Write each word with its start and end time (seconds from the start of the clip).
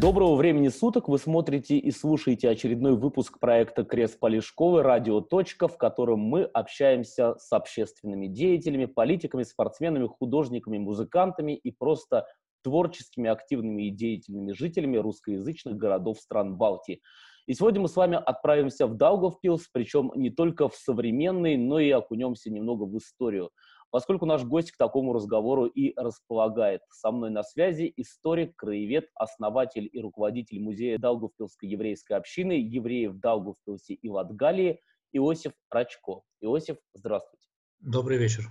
Доброго 0.00 0.36
времени 0.36 0.68
суток! 0.68 1.08
Вы 1.08 1.18
смотрите 1.18 1.76
и 1.76 1.90
слушаете 1.90 2.48
очередной 2.48 2.96
выпуск 2.96 3.40
проекта 3.40 3.82
«Крест 3.82 4.20
Полишковой. 4.20 4.82
Радио. 4.82 5.20
Точка», 5.20 5.66
в 5.66 5.76
котором 5.76 6.20
мы 6.20 6.44
общаемся 6.44 7.34
с 7.36 7.52
общественными 7.52 8.28
деятелями, 8.28 8.84
политиками, 8.84 9.42
спортсменами, 9.42 10.06
художниками, 10.06 10.78
музыкантами 10.78 11.56
и 11.56 11.72
просто 11.72 12.28
творческими, 12.62 13.28
активными 13.28 13.88
и 13.88 13.90
деятельными 13.90 14.52
жителями 14.52 14.98
русскоязычных 14.98 15.76
городов 15.76 16.20
стран 16.20 16.56
Балтии. 16.56 17.00
И 17.48 17.54
сегодня 17.54 17.80
мы 17.80 17.88
с 17.88 17.96
вами 17.96 18.20
отправимся 18.24 18.86
в 18.86 18.96
Даугавпилс, 18.96 19.66
причем 19.72 20.12
не 20.14 20.30
только 20.30 20.68
в 20.68 20.76
современный, 20.76 21.56
но 21.56 21.80
и 21.80 21.90
окунемся 21.90 22.52
немного 22.52 22.84
в 22.84 22.96
историю. 22.98 23.50
Поскольку 23.90 24.26
наш 24.26 24.44
гость 24.44 24.70
к 24.72 24.76
такому 24.76 25.12
разговору 25.12 25.64
и 25.64 25.94
располагает. 25.96 26.82
Со 26.90 27.10
мной 27.10 27.30
на 27.30 27.42
связи 27.42 27.92
историк, 27.96 28.54
краевед, 28.56 29.08
основатель 29.14 29.88
и 29.90 30.00
руководитель 30.00 30.60
музея 30.60 30.98
Даугавпилской 30.98 31.68
еврейской 31.68 32.14
общины 32.14 32.52
евреев 32.52 33.18
Даугавпилсе 33.18 33.94
и 33.94 34.08
Латгалии 34.08 34.80
Иосиф 35.12 35.52
Рачко. 35.70 36.22
Иосиф, 36.40 36.76
здравствуйте. 36.92 37.48
Добрый 37.80 38.18
вечер. 38.18 38.44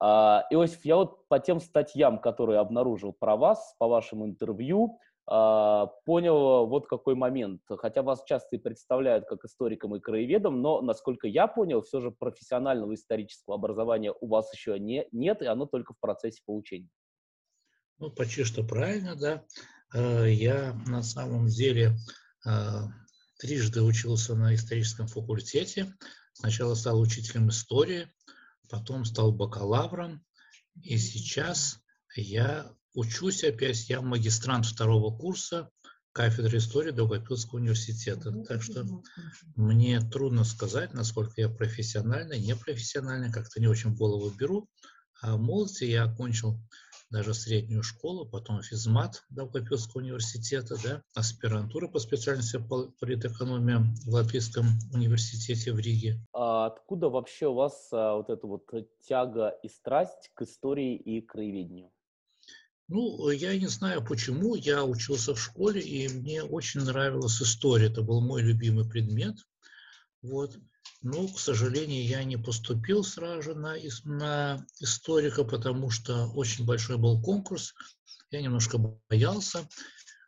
А, 0.00 0.44
Иосиф, 0.50 0.84
я 0.84 0.96
вот 0.96 1.26
по 1.28 1.38
тем 1.38 1.60
статьям, 1.60 2.18
которые 2.18 2.58
обнаружил 2.58 3.12
про 3.12 3.36
вас, 3.36 3.74
по 3.78 3.88
вашим 3.88 4.24
интервью, 4.24 4.98
понял 5.26 6.66
вот 6.66 6.86
какой 6.86 7.14
момент. 7.14 7.62
Хотя 7.66 8.02
вас 8.02 8.24
часто 8.26 8.56
и 8.56 8.58
представляют 8.58 9.26
как 9.26 9.44
историком 9.44 9.96
и 9.96 10.00
краеведом, 10.00 10.60
но, 10.60 10.82
насколько 10.82 11.26
я 11.26 11.46
понял, 11.46 11.80
все 11.82 12.00
же 12.00 12.10
профессионального 12.10 12.94
исторического 12.94 13.54
образования 13.54 14.12
у 14.20 14.26
вас 14.26 14.52
еще 14.52 14.78
не, 14.78 15.06
нет, 15.12 15.40
и 15.40 15.46
оно 15.46 15.66
только 15.66 15.94
в 15.94 15.98
процессе 15.98 16.42
получения. 16.44 16.90
Ну, 17.98 18.10
почти 18.10 18.44
что 18.44 18.64
правильно, 18.64 19.16
да. 19.16 19.44
Э, 19.94 20.30
я 20.30 20.74
на 20.86 21.02
самом 21.02 21.46
деле 21.46 21.96
э, 22.46 22.50
трижды 23.38 23.82
учился 23.82 24.34
на 24.34 24.54
историческом 24.54 25.06
факультете. 25.06 25.94
Сначала 26.32 26.74
стал 26.74 27.00
учителем 27.00 27.48
истории, 27.48 28.12
потом 28.68 29.04
стал 29.04 29.32
бакалавром, 29.32 30.24
и 30.82 30.98
сейчас 30.98 31.78
я 32.16 32.74
Учусь 32.94 33.42
опять, 33.42 33.88
я 33.90 34.00
магистрант 34.00 34.66
второго 34.66 35.16
курса 35.16 35.68
кафедры 36.12 36.58
истории 36.58 36.92
Долгопилского 36.92 37.58
университета. 37.58 38.32
Так 38.44 38.62
что 38.62 38.86
мне 39.56 40.00
трудно 40.00 40.44
сказать, 40.44 40.94
насколько 40.94 41.40
я 41.40 41.48
профессиональный, 41.48 42.38
непрофессиональный, 42.38 43.32
как-то 43.32 43.60
не 43.60 43.66
очень 43.66 43.90
в 43.90 43.96
голову 43.96 44.30
беру. 44.30 44.68
А 45.20 45.36
в 45.36 45.40
молодости 45.40 45.84
я 45.84 46.04
окончил 46.04 46.60
даже 47.10 47.34
среднюю 47.34 47.82
школу, 47.82 48.28
потом 48.28 48.62
физмат 48.62 49.24
Долгопилского 49.30 50.02
университета, 50.02 50.76
да, 50.82 51.02
аспирантура 51.14 51.88
по 51.88 51.98
специальности 51.98 52.58
политэкономия 53.00 53.80
в 54.04 54.14
Латвийском 54.14 54.66
университете 54.92 55.72
в 55.72 55.78
Риге. 55.78 56.20
А 56.32 56.66
откуда 56.66 57.08
вообще 57.08 57.48
у 57.48 57.54
вас 57.54 57.88
а, 57.92 58.16
вот 58.16 58.30
эта 58.30 58.46
вот 58.46 58.68
тяга 59.06 59.48
и 59.62 59.68
страсть 59.68 60.30
к 60.34 60.42
истории 60.42 60.96
и 60.96 61.20
краеведению? 61.20 61.90
Ну, 62.88 63.30
я 63.30 63.56
не 63.58 63.66
знаю 63.68 64.04
почему, 64.04 64.54
я 64.54 64.84
учился 64.84 65.34
в 65.34 65.40
школе, 65.40 65.80
и 65.80 66.08
мне 66.08 66.42
очень 66.42 66.80
нравилась 66.80 67.40
история, 67.40 67.86
это 67.86 68.02
был 68.02 68.20
мой 68.20 68.42
любимый 68.42 68.88
предмет. 68.88 69.36
Вот. 70.22 70.58
Но, 71.00 71.28
к 71.28 71.38
сожалению, 71.38 72.06
я 72.06 72.24
не 72.24 72.36
поступил 72.36 73.04
сразу 73.04 73.42
же 73.42 73.54
на, 73.54 73.76
на 74.04 74.66
историка, 74.80 75.44
потому 75.44 75.90
что 75.90 76.28
очень 76.34 76.64
большой 76.64 76.98
был 76.98 77.20
конкурс, 77.22 77.74
я 78.30 78.42
немножко 78.42 78.78
боялся. 79.08 79.68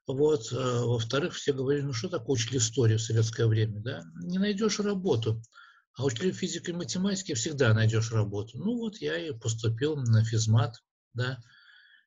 Вот. 0.06 0.52
Э, 0.52 0.84
во-вторых, 0.84 1.34
все 1.34 1.52
говорили, 1.52 1.84
ну 1.84 1.92
что 1.92 2.08
такое 2.08 2.34
учитель 2.34 2.58
истории 2.58 2.96
в 2.96 3.02
советское 3.02 3.46
время, 3.46 3.80
да? 3.80 4.02
Не 4.22 4.38
найдешь 4.38 4.78
работу. 4.80 5.42
А 5.94 6.04
учитель 6.04 6.32
физики 6.32 6.70
и 6.70 6.74
математики 6.74 7.34
всегда 7.34 7.74
найдешь 7.74 8.12
работу. 8.12 8.58
Ну 8.58 8.76
вот 8.76 8.98
я 8.98 9.16
и 9.16 9.32
поступил 9.32 9.96
на 9.96 10.24
физмат, 10.24 10.76
да, 11.14 11.38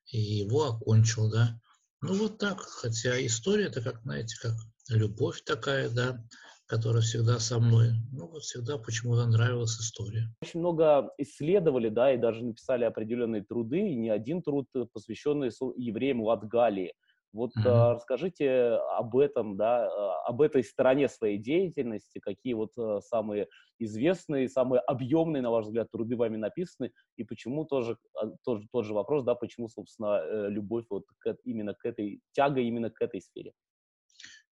и 0.06 0.18
его 0.18 0.64
окончил, 0.64 1.30
да. 1.30 1.60
Ну 2.02 2.14
вот 2.14 2.38
так, 2.38 2.60
хотя 2.60 3.24
история 3.24 3.66
это 3.66 3.82
как, 3.82 4.00
знаете, 4.02 4.34
как 4.40 4.54
любовь 4.88 5.42
такая, 5.44 5.90
да, 5.90 6.24
которая 6.66 7.02
всегда 7.02 7.38
со 7.40 7.58
мной. 7.58 7.90
Ну 8.12 8.28
вот 8.28 8.42
всегда 8.42 8.78
почему-то 8.78 9.26
нравилась 9.26 9.78
история. 9.80 10.32
Очень 10.40 10.60
много 10.60 11.10
исследовали, 11.18 11.88
да, 11.88 12.14
и 12.14 12.16
даже 12.16 12.44
написали 12.44 12.84
определенные 12.84 13.42
труды, 13.42 13.80
и 13.80 13.96
не 13.96 14.08
один 14.08 14.40
труд, 14.40 14.66
э, 14.74 14.86
посвященный 14.92 15.50
евреям 15.76 16.22
Латгалии. 16.22 16.94
Вот 17.32 17.50
mm-hmm. 17.56 17.68
а, 17.68 17.94
расскажите 17.94 18.50
об 18.96 19.16
этом, 19.16 19.56
да, 19.56 19.86
а, 19.86 20.26
об 20.26 20.42
этой 20.42 20.64
стороне 20.64 21.08
своей 21.08 21.38
деятельности, 21.38 22.18
какие 22.18 22.54
вот 22.54 22.72
а, 22.76 23.00
самые 23.00 23.46
известные, 23.78 24.48
самые 24.48 24.80
объемные, 24.80 25.40
на 25.40 25.50
ваш 25.50 25.66
взгляд, 25.66 25.90
труды 25.90 26.16
вами 26.16 26.36
написаны, 26.36 26.92
и 27.16 27.24
почему 27.24 27.64
тоже, 27.64 27.96
а, 28.14 28.26
тоже 28.44 28.66
тот 28.72 28.84
же 28.84 28.94
вопрос, 28.94 29.24
да, 29.24 29.34
почему, 29.34 29.68
собственно, 29.68 30.20
э, 30.20 30.48
любовь 30.50 30.86
вот 30.90 31.04
к, 31.18 31.36
именно 31.44 31.74
к 31.74 31.84
этой, 31.84 32.20
тяга 32.32 32.60
именно 32.60 32.90
к 32.90 33.00
этой 33.00 33.20
сфере? 33.20 33.52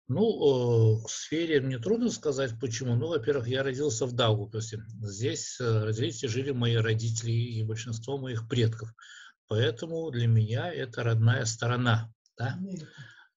Ну, 0.08 1.02
к 1.04 1.10
сфере 1.10 1.60
мне 1.60 1.80
трудно 1.80 2.10
сказать, 2.10 2.52
почему. 2.62 2.96
Ну, 2.96 3.08
во-первых, 3.08 3.50
я 3.50 3.62
родился 3.62 4.06
в 4.06 4.14
Даугавпилсе. 4.14 4.80
Здесь 5.02 5.60
э, 5.60 5.84
родились 5.84 6.24
и 6.24 6.28
жили 6.28 6.52
мои 6.52 6.76
родители 6.76 7.32
и 7.32 7.64
большинство 7.64 8.18
моих 8.18 8.48
предков. 8.48 8.94
Поэтому 9.48 10.10
для 10.12 10.28
меня 10.28 10.72
это 10.72 11.04
родная 11.04 11.44
сторона 11.44 12.10
да? 12.38 12.58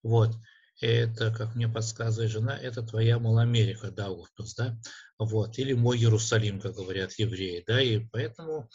Вот. 0.03 0.35
Это, 0.79 1.29
как 1.31 1.53
мне 1.53 1.67
подсказывает 1.67 2.31
жена, 2.31 2.57
это 2.57 2.81
твоя 2.81 3.19
Малоамерика, 3.19 3.91
да, 3.91 4.09
Уфпилс, 4.09 4.55
да? 4.55 4.75
Вот. 5.19 5.59
Или 5.59 5.73
мой 5.73 5.97
Иерусалим, 5.97 6.59
как 6.59 6.75
говорят 6.75 7.13
евреи, 7.19 7.63
да? 7.67 7.79
И 7.79 7.99
поэтому, 7.99 8.67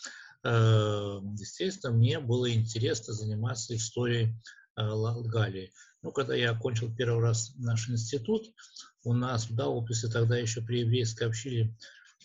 э, 0.45 1.19
естественно, 1.39 1.93
мне 1.93 2.21
было 2.21 2.53
интересно 2.53 3.13
заниматься 3.13 3.75
историей 3.75 4.37
э, 4.77 4.89
Галии. 5.25 5.73
Ну, 6.03 6.13
когда 6.13 6.37
я 6.37 6.53
окончил 6.53 6.95
первый 6.95 7.21
раз 7.21 7.53
наш 7.57 7.89
институт, 7.89 8.53
у 9.03 9.13
нас 9.13 9.49
в 9.51 9.57
Дауписе 9.57 10.07
тогда 10.07 10.37
еще 10.37 10.61
при 10.61 10.81
еврейской 10.81 11.25
общине 11.25 11.77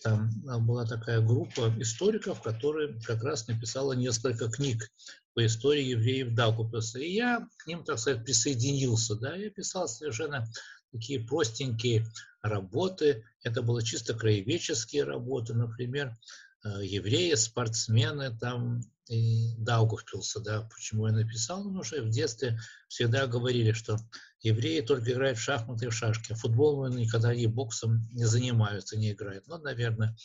там 0.03 0.31
а, 0.47 0.59
была 0.59 0.85
такая 0.85 1.21
группа 1.21 1.73
историков, 1.79 2.41
которые 2.41 2.99
как 3.01 3.23
раз 3.23 3.47
написала 3.47 3.93
несколько 3.93 4.49
книг 4.49 4.89
по 5.33 5.45
истории 5.45 5.83
евреев 5.83 6.33
Даугавпилса. 6.33 6.99
И 6.99 7.11
я 7.13 7.47
к 7.57 7.67
ним, 7.67 7.83
так 7.83 7.99
сказать, 7.99 8.23
присоединился. 8.23 9.15
Да? 9.15 9.35
Я 9.35 9.49
писал 9.49 9.87
совершенно 9.87 10.47
такие 10.91 11.19
простенькие 11.19 12.05
работы. 12.41 13.23
Это 13.43 13.61
было 13.61 13.83
чисто 13.83 14.13
краеведческие 14.13 15.03
работы. 15.03 15.53
Например, 15.53 16.15
э, 16.63 16.85
евреи, 16.85 17.33
спортсмены, 17.35 18.37
там, 18.37 18.81
и 19.11 19.53
Даугавпилса, 19.57 20.39
да, 20.39 20.61
почему 20.73 21.07
я 21.07 21.13
написал, 21.13 21.63
потому 21.63 21.83
что 21.83 22.01
в 22.01 22.09
детстве 22.09 22.57
всегда 22.87 23.27
говорили, 23.27 23.73
что 23.73 23.97
евреи 24.41 24.79
только 24.79 25.11
играют 25.11 25.37
в 25.37 25.41
шахматы 25.41 25.85
и 25.85 25.89
в 25.89 25.93
шашки, 25.93 26.31
а 26.31 26.35
футболом 26.35 26.95
никогда 26.95 27.33
и 27.33 27.45
боксом 27.45 28.07
не 28.13 28.23
занимаются, 28.23 28.97
не 28.97 29.11
играют. 29.11 29.47
Ну, 29.47 29.57
наверное, 29.57 30.15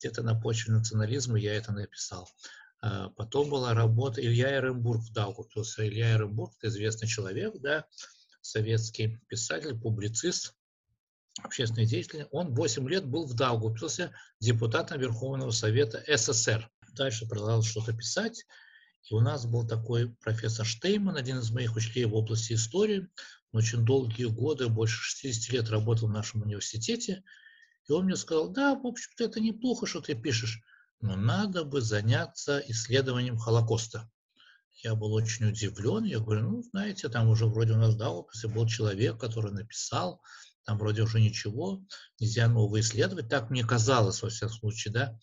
где-то 0.00 0.24
на 0.24 0.34
почве 0.34 0.74
национализма 0.74 1.38
я 1.38 1.54
это 1.54 1.70
написал. 1.72 2.28
А 2.82 3.10
потом 3.10 3.48
была 3.48 3.74
работа 3.74 4.20
Илья 4.20 4.56
Эренбург 4.58 5.02
в 5.02 5.12
Даугавпилсе. 5.12 5.86
Илья 5.86 6.16
Эренбург– 6.16 6.52
известный 6.62 7.06
человек, 7.06 7.54
да, 7.60 7.86
советский 8.40 9.20
писатель, 9.28 9.78
публицист, 9.78 10.56
общественный 11.40 11.86
деятель. 11.86 12.26
Он 12.32 12.52
8 12.52 12.88
лет 12.88 13.06
был 13.06 13.24
в 13.24 13.34
Даугавпилсе 13.34 14.12
депутатом 14.40 14.98
Верховного 14.98 15.52
Совета 15.52 16.02
СССР. 16.08 16.68
Дальше 16.94 17.26
продолжал 17.26 17.62
что-то 17.62 17.92
писать. 17.92 18.44
И 19.08 19.14
у 19.14 19.20
нас 19.20 19.46
был 19.46 19.66
такой 19.66 20.10
профессор 20.16 20.66
Штейман, 20.66 21.16
один 21.16 21.38
из 21.38 21.52
моих 21.52 21.76
учителей 21.76 22.06
в 22.06 22.16
области 22.16 22.54
истории. 22.54 23.08
Он 23.52 23.58
очень 23.58 23.84
долгие 23.84 24.24
годы, 24.24 24.66
больше 24.68 25.00
60 25.02 25.52
лет 25.52 25.70
работал 25.70 26.08
в 26.08 26.12
нашем 26.12 26.42
университете. 26.42 27.22
И 27.88 27.92
он 27.92 28.06
мне 28.06 28.16
сказал, 28.16 28.48
да, 28.48 28.74
в 28.74 28.84
общем-то, 28.84 29.24
это 29.24 29.38
неплохо, 29.38 29.86
что 29.86 30.00
ты 30.00 30.14
пишешь 30.14 30.62
но 31.02 31.16
надо 31.16 31.64
бы 31.64 31.80
заняться 31.80 32.62
исследованием 32.68 33.36
Холокоста. 33.36 34.08
Я 34.82 34.94
был 34.94 35.12
очень 35.12 35.46
удивлен. 35.46 36.04
Я 36.04 36.20
говорю, 36.20 36.42
ну, 36.42 36.62
знаете, 36.62 37.08
там 37.08 37.28
уже 37.28 37.46
вроде 37.46 37.72
у 37.72 37.76
нас, 37.76 37.94
да, 37.96 38.10
опыте 38.10 38.48
был 38.48 38.66
человек, 38.66 39.18
который 39.18 39.52
написал, 39.52 40.22
там 40.64 40.78
вроде 40.78 41.02
уже 41.02 41.20
ничего, 41.20 41.84
нельзя 42.20 42.48
нового 42.48 42.80
исследовать. 42.80 43.28
Так 43.28 43.50
мне 43.50 43.64
казалось, 43.64 44.22
во 44.22 44.30
всяком 44.30 44.54
случае, 44.54 44.94
да. 44.94 45.18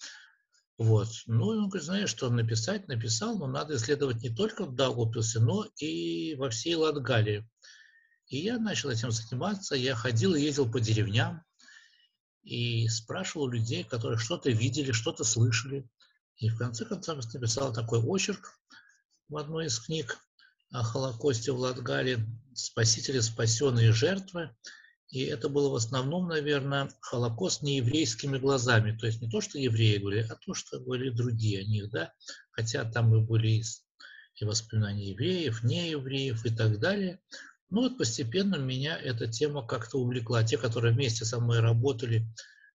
Вот. 0.77 1.09
Ну, 1.25 1.53
и 1.53 1.57
он 1.57 1.69
говорит, 1.69 1.85
знаешь, 1.85 2.09
что 2.09 2.29
написать, 2.29 2.87
написал, 2.87 3.37
но 3.37 3.47
надо 3.47 3.75
исследовать 3.75 4.21
не 4.21 4.29
только 4.29 4.65
в 4.65 4.75
Даугавпилсе, 4.75 5.39
но 5.39 5.65
и 5.77 6.35
во 6.35 6.49
всей 6.49 6.75
Латгалии. 6.75 7.49
И 8.27 8.37
я 8.37 8.59
начал 8.59 8.89
этим 8.89 9.11
заниматься. 9.11 9.75
Я 9.75 9.95
ходил 9.95 10.35
и 10.35 10.41
ездил 10.41 10.69
по 10.69 10.79
деревням, 10.79 11.43
и 12.43 12.87
спрашивал 12.87 13.47
людей, 13.47 13.83
которые 13.83 14.17
что-то 14.17 14.49
видели, 14.49 14.91
что-то 14.91 15.23
слышали. 15.23 15.87
И 16.37 16.49
в 16.49 16.57
конце 16.57 16.85
концов 16.85 17.23
написал 17.33 17.73
такой 17.73 17.99
очерк 17.99 18.59
в 19.27 19.37
одной 19.37 19.67
из 19.67 19.79
книг. 19.79 20.17
о 20.71 20.83
Холокосте 20.83 21.51
в 21.51 21.59
Латгале 21.59 22.25
«Спасители, 22.53 23.19
спасенные 23.19 23.91
жертвы». 23.91 24.55
И 25.09 25.23
это 25.23 25.49
было 25.49 25.69
в 25.69 25.75
основном, 25.75 26.27
наверное, 26.27 26.91
Холокост 27.01 27.63
не 27.63 27.77
еврейскими 27.77 28.37
глазами. 28.37 28.95
То 28.95 29.07
есть 29.07 29.21
не 29.21 29.29
то, 29.29 29.41
что 29.41 29.57
евреи 29.57 29.97
говорили, 29.97 30.27
а 30.29 30.35
то, 30.35 30.53
что 30.53 30.79
говорили 30.79 31.09
другие 31.09 31.61
о 31.61 31.65
них, 31.65 31.89
да. 31.89 32.13
Хотя 32.51 32.85
там 32.85 33.15
и 33.15 33.19
были 33.19 33.63
и 34.39 34.45
воспоминания 34.45 35.09
евреев, 35.09 35.63
неевреев 35.63 36.45
и 36.45 36.55
так 36.55 36.79
далее. 36.79 37.19
Ну 37.69 37.81
вот 37.81 37.97
постепенно 37.97 38.55
меня 38.55 38.97
эта 38.97 39.27
тема 39.27 39.65
как-то 39.65 39.99
увлекла. 39.99 40.43
Те, 40.43 40.57
которые 40.57 40.93
вместе 40.93 41.25
со 41.25 41.39
мной 41.39 41.59
работали 41.59 42.27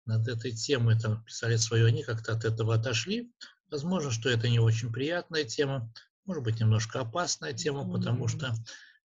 над 0.04 0.28
этой 0.28 0.52
темой, 0.52 0.98
там 0.98 1.24
писали 1.24 1.56
свое, 1.56 1.86
они 1.86 2.02
как-то 2.02 2.32
от 2.32 2.44
этого 2.44 2.74
отошли. 2.74 3.32
Возможно, 3.70 4.10
что 4.10 4.28
это 4.28 4.48
не 4.48 4.58
очень 4.58 4.92
приятная 4.92 5.44
тема, 5.44 5.90
может 6.26 6.44
быть, 6.44 6.60
немножко 6.60 7.00
опасная 7.00 7.54
тема, 7.54 7.90
потому 7.90 8.28
что 8.28 8.54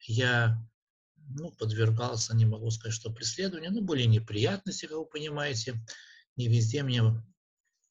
я 0.01 0.61
ну, 1.29 1.51
подвергался, 1.51 2.35
не 2.35 2.45
могу 2.45 2.69
сказать, 2.69 2.93
что 2.93 3.11
преследованию, 3.11 3.71
но 3.71 3.81
были 3.81 4.03
неприятности, 4.03 4.85
как 4.85 4.97
вы 4.97 5.05
понимаете. 5.05 5.75
Не 6.35 6.47
везде 6.47 6.83
меня 6.83 7.23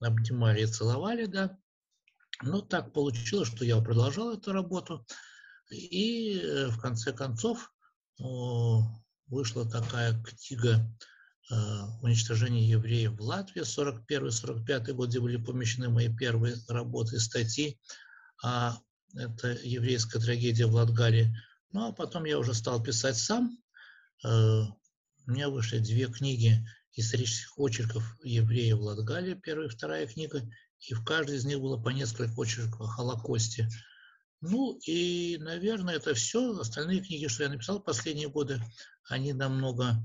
обнимали 0.00 0.62
и 0.62 0.66
целовали, 0.66 1.26
да. 1.26 1.58
Но 2.42 2.60
так 2.60 2.92
получилось, 2.92 3.48
что 3.48 3.64
я 3.64 3.80
продолжал 3.80 4.34
эту 4.34 4.52
работу. 4.52 5.04
И 5.70 6.38
э, 6.38 6.68
в 6.68 6.78
конце 6.78 7.12
концов 7.12 7.72
вышла 8.18 9.68
такая 9.68 10.20
книга 10.22 10.86
э, 11.50 11.54
«Уничтожение 12.02 12.68
евреев 12.68 13.12
в 13.12 13.22
Латвии» 13.22 13.62
41-45 13.62 14.92
год, 14.92 15.08
где 15.08 15.20
были 15.20 15.36
помещены 15.36 15.88
мои 15.88 16.14
первые 16.14 16.56
работы 16.68 17.16
и 17.16 17.20
статьи. 17.20 17.78
А 18.42 18.78
это 19.14 19.58
еврейская 19.62 20.20
трагедия 20.20 20.66
в 20.66 20.74
Латгалии. 20.74 21.34
Ну, 21.72 21.88
а 21.88 21.92
потом 21.92 22.24
я 22.24 22.38
уже 22.38 22.54
стал 22.54 22.82
писать 22.82 23.16
сам. 23.16 23.58
Э, 24.24 24.62
у 25.26 25.30
меня 25.30 25.48
вышли 25.48 25.78
две 25.78 26.06
книги 26.06 26.64
исторических 26.94 27.58
очерков 27.58 28.16
евреев 28.22 28.78
в 28.78 28.82
Латгалии, 28.82 29.34
первая 29.34 29.68
и 29.68 29.70
вторая 29.70 30.06
книга, 30.06 30.42
и 30.80 30.94
в 30.94 31.04
каждой 31.04 31.36
из 31.36 31.44
них 31.44 31.60
было 31.60 31.76
по 31.80 31.90
несколько 31.90 32.32
очерков 32.40 32.80
о 32.80 32.86
Холокосте. 32.86 33.68
Ну 34.40 34.78
и, 34.86 35.38
наверное, 35.40 35.96
это 35.96 36.14
все. 36.14 36.58
Остальные 36.58 37.00
книги, 37.00 37.26
что 37.26 37.44
я 37.44 37.48
написал 37.48 37.80
последние 37.80 38.28
годы, 38.28 38.60
они 39.08 39.32
намного 39.32 39.96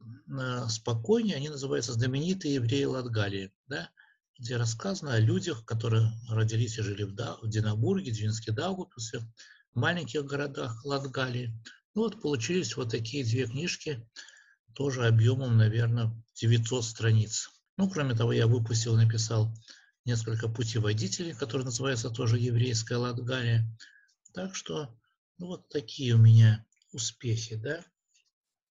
э, 0.00 0.68
спокойнее. 0.68 1.36
Они 1.36 1.48
называются 1.48 1.92
«Знаменитые 1.92 2.54
евреи 2.54 2.84
Латгалии», 2.84 3.52
да, 3.66 3.90
где 4.38 4.56
рассказано 4.56 5.14
о 5.14 5.20
людях, 5.20 5.64
которые 5.64 6.10
родились 6.28 6.78
и 6.78 6.82
жили 6.82 7.02
в, 7.02 7.14
да, 7.14 7.36
в 7.42 7.48
Динабурге, 7.48 8.12
Двинске, 8.12 8.52
Даугупилсе, 8.52 9.18
в 9.18 9.78
маленьких 9.78 10.24
городах 10.24 10.84
Латгалии. 10.84 11.52
Ну 11.94 12.02
вот 12.02 12.22
получились 12.22 12.76
вот 12.76 12.90
такие 12.90 13.24
две 13.24 13.46
книжки, 13.46 14.06
тоже 14.74 15.06
объемом, 15.06 15.56
наверное, 15.56 16.12
900 16.34 16.84
страниц. 16.84 17.50
Ну, 17.76 17.90
кроме 17.90 18.14
того, 18.14 18.32
я 18.32 18.46
выпустил, 18.46 18.96
написал 18.96 19.52
несколько 20.08 20.48
путеводителей, 20.48 21.34
которые 21.34 21.66
называются 21.66 22.10
тоже 22.10 22.38
«Еврейская 22.38 22.96
Латгалия». 22.96 23.64
Так 24.32 24.54
что, 24.54 24.88
ну, 25.36 25.48
вот 25.48 25.68
такие 25.68 26.14
у 26.14 26.18
меня 26.18 26.64
успехи, 26.92 27.56
да, 27.56 27.80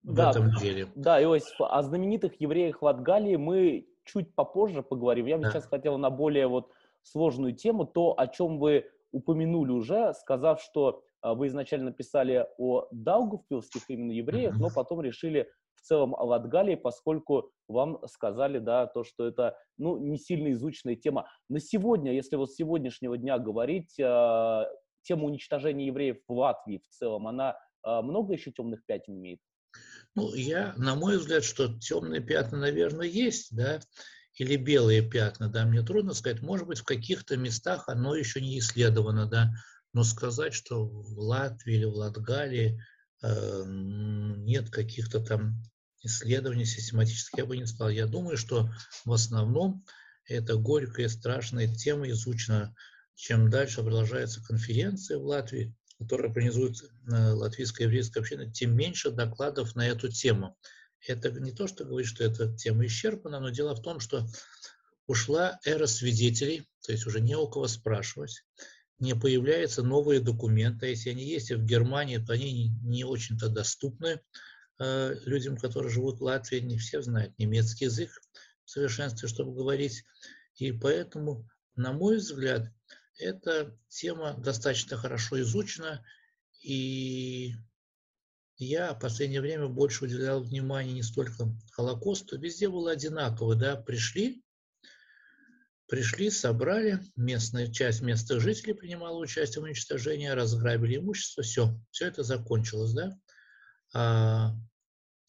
в 0.02 0.16
да, 0.16 0.32
этом 0.32 0.52
деле. 0.56 0.88
Да, 0.96 1.22
Иосиф, 1.22 1.60
о 1.60 1.84
знаменитых 1.84 2.42
евреях 2.42 2.82
Латгалии 2.82 3.36
мы 3.36 3.88
чуть 4.04 4.34
попозже 4.34 4.82
поговорим. 4.82 5.28
Я 5.28 5.38
бы 5.38 5.44
да. 5.44 5.52
сейчас 5.52 5.68
хотел 5.68 5.98
на 5.98 6.10
более 6.10 6.48
вот 6.48 6.72
сложную 7.04 7.54
тему, 7.54 7.86
то, 7.86 8.18
о 8.18 8.28
чем 8.28 8.58
вы 8.58 8.86
упомянули 9.12 9.72
уже, 9.72 10.14
сказав, 10.16 10.62
что 10.62 11.04
а, 11.22 11.36
вы 11.36 11.48
изначально 11.48 11.92
писали 11.92 12.48
о 12.58 12.88
даугавпилских 12.92 13.90
именно 13.90 14.12
евреях, 14.12 14.58
но 14.58 14.70
потом 14.74 15.02
решили 15.02 15.52
в 15.78 15.82
целом 15.82 16.16
о 16.16 16.24
Латгалии, 16.24 16.76
поскольку 16.76 17.52
вам 17.68 18.00
сказали, 18.08 18.60
да, 18.60 18.88
то, 18.88 19.04
что 19.04 19.28
это, 19.28 19.58
ну, 19.78 19.98
не 19.98 20.18
сильно 20.18 20.52
изученная 20.52 20.96
тема. 20.96 21.30
На 21.50 21.60
сегодня, 21.60 22.14
если 22.14 22.36
вот 22.36 22.52
с 22.52 22.56
сегодняшнего 22.56 23.18
дня 23.18 23.38
говорить, 23.38 23.98
э, 24.00 24.66
тема 25.04 25.26
уничтожения 25.26 25.88
евреев 25.88 26.18
в 26.28 26.34
Латвии 26.34 26.82
в 26.84 26.88
целом, 26.90 27.28
она 27.28 27.58
э, 27.86 28.02
много 28.02 28.34
еще 28.34 28.52
темных 28.52 28.86
пятен 28.86 29.18
имеет? 29.18 29.40
Ну, 30.16 30.34
я, 30.34 30.74
на 30.78 30.96
мой 30.96 31.18
взгляд, 31.18 31.44
что 31.44 31.78
темные 31.80 32.22
пятна, 32.22 32.58
наверное, 32.58 33.08
есть, 33.08 33.56
да, 33.56 33.80
или 34.36 34.56
белые 34.56 35.08
пятна, 35.08 35.50
да, 35.50 35.66
мне 35.66 35.82
трудно 35.82 36.14
сказать. 36.14 36.42
Может 36.42 36.68
быть, 36.68 36.80
в 36.80 36.86
каких-то 36.86 37.38
местах 37.38 37.88
оно 37.88 38.16
еще 38.16 38.42
не 38.42 38.60
исследовано, 38.60 39.28
да, 39.28 39.52
но 39.94 40.04
сказать, 40.04 40.54
что 40.54 40.86
в 40.86 41.20
Латвии 41.20 41.76
или 41.76 41.86
в 41.86 41.96
Латгалии 41.96 42.80
нет 43.22 44.70
каких-то 44.70 45.20
там 45.20 45.64
исследований 46.04 46.66
систематических, 46.66 47.40
я 47.40 47.46
бы 47.46 47.58
не 47.58 47.66
сказал. 47.66 47.90
Я 47.90 48.08
думаю, 48.08 48.38
что 48.38 48.70
в 49.06 49.12
основном 49.12 49.84
это 50.26 50.56
горькая, 50.56 51.10
страшная 51.10 51.68
тема 51.68 52.10
изучена. 52.10 52.76
Чем 53.16 53.50
дальше 53.50 53.82
продолжается 53.82 54.44
конференция 54.44 55.18
в 55.18 55.26
Латвии, 55.26 55.74
которая 55.98 56.28
организует 56.28 56.78
э, 56.84 57.32
латвийская 57.32 57.88
еврейская 57.88 58.20
община, 58.20 58.52
тем 58.52 58.76
меньше 58.76 59.10
докладов 59.10 59.76
на 59.76 59.88
эту 59.88 60.10
тему. 60.10 60.56
Это 61.08 61.32
не 61.32 61.52
то, 61.52 61.68
что 61.68 61.86
говорит, 61.86 62.08
что 62.08 62.24
эта 62.24 62.54
тема 62.56 62.86
исчерпана, 62.86 63.40
но 63.40 63.50
дело 63.50 63.76
в 63.76 63.82
том, 63.82 64.00
что 64.00 64.28
ушла 65.08 65.60
эра 65.64 65.88
свидетелей, 65.88 66.68
то 66.86 66.92
есть 66.92 67.08
уже 67.08 67.22
не 67.22 67.36
у 67.36 67.48
кого 67.48 67.68
спрашивать, 67.68 68.44
не 69.00 69.16
появляются 69.16 69.84
новые 69.84 70.20
документы. 70.20 70.88
А 70.88 70.90
если 70.90 71.12
они 71.12 71.24
есть 71.24 71.52
в 71.52 71.66
Германии, 71.66 72.18
то 72.18 72.34
они 72.34 72.70
не, 72.82 73.04
очень-то 73.04 73.50
доступны 73.50 74.22
э, 74.80 75.16
людям, 75.26 75.58
которые 75.58 75.92
живут 75.92 76.20
в 76.20 76.24
Латвии. 76.24 76.60
Не 76.60 76.78
все 76.78 77.02
знают 77.02 77.38
немецкий 77.38 77.86
язык 77.86 78.10
в 78.66 78.72
совершенстве, 78.72 79.28
чтобы 79.28 79.54
говорить. 79.54 80.04
И 80.56 80.72
поэтому, 80.72 81.48
на 81.76 81.94
мой 81.94 82.18
взгляд, 82.18 82.72
эта 83.20 83.78
тема 83.90 84.34
достаточно 84.34 84.98
хорошо 84.98 85.42
изучена. 85.42 86.04
И 86.64 87.54
я 88.58 88.94
в 88.94 89.00
последнее 89.00 89.42
время 89.42 89.68
больше 89.68 90.06
уделял 90.06 90.42
внимания 90.42 90.94
не 90.94 91.04
столько 91.04 91.48
Холокосту, 91.72 92.40
везде 92.40 92.70
было 92.70 92.92
одинаково, 92.92 93.56
да, 93.56 93.76
пришли, 93.76 94.44
Пришли, 95.88 96.30
собрали, 96.30 97.00
местная 97.16 97.68
часть 97.68 98.02
местных 98.02 98.42
жителей 98.42 98.74
принимала 98.74 99.18
участие 99.18 99.62
в 99.62 99.66
уничтожении, 99.66 100.28
разграбили 100.28 100.98
имущество, 100.98 101.44
все, 101.44 101.80
все 101.92 102.08
это 102.08 102.24
закончилось, 102.24 102.92
да. 102.92 103.18
А, 103.94 104.54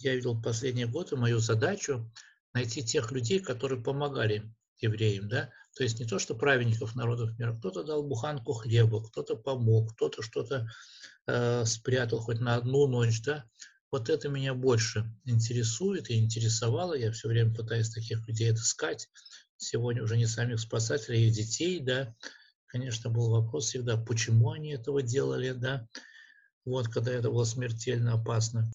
я 0.00 0.14
видел 0.16 0.40
последние 0.40 0.88
годы 0.88 1.16
мою 1.16 1.38
задачу 1.38 2.12
найти 2.54 2.82
тех 2.82 3.12
людей, 3.12 3.38
которые 3.38 3.80
помогали 3.80 4.52
евреям, 4.80 5.28
да, 5.28 5.50
то 5.76 5.84
есть 5.84 6.00
не 6.00 6.06
то, 6.06 6.18
что 6.18 6.34
праведников 6.34 6.96
народов 6.96 7.38
мира, 7.38 7.56
кто-то 7.56 7.84
дал 7.84 8.02
буханку 8.02 8.52
хлеба, 8.52 9.04
кто-то 9.04 9.36
помог, 9.36 9.92
кто-то 9.94 10.22
что-то 10.22 10.68
э, 11.28 11.64
спрятал 11.66 12.18
хоть 12.18 12.40
на 12.40 12.56
одну 12.56 12.88
ночь, 12.88 13.22
да, 13.22 13.44
вот 13.90 14.08
это 14.08 14.28
меня 14.28 14.54
больше 14.54 15.04
интересует 15.24 16.10
и 16.10 16.18
интересовало, 16.18 16.94
я 16.94 17.12
все 17.12 17.28
время 17.28 17.54
пытаюсь 17.54 17.90
таких 17.90 18.26
людей 18.26 18.52
отыскать, 18.52 19.08
сегодня 19.58 20.02
уже 20.02 20.16
не 20.16 20.26
самих 20.26 20.60
спасателей, 20.60 21.18
а 21.18 21.26
их 21.26 21.34
детей, 21.34 21.80
да, 21.80 22.14
конечно, 22.66 23.10
был 23.10 23.30
вопрос 23.30 23.66
всегда, 23.66 23.96
почему 23.96 24.52
они 24.52 24.70
этого 24.70 25.02
делали, 25.02 25.50
да, 25.50 25.86
вот, 26.64 26.88
когда 26.88 27.12
это 27.12 27.30
было 27.30 27.44
смертельно 27.44 28.14
опасно. 28.14 28.70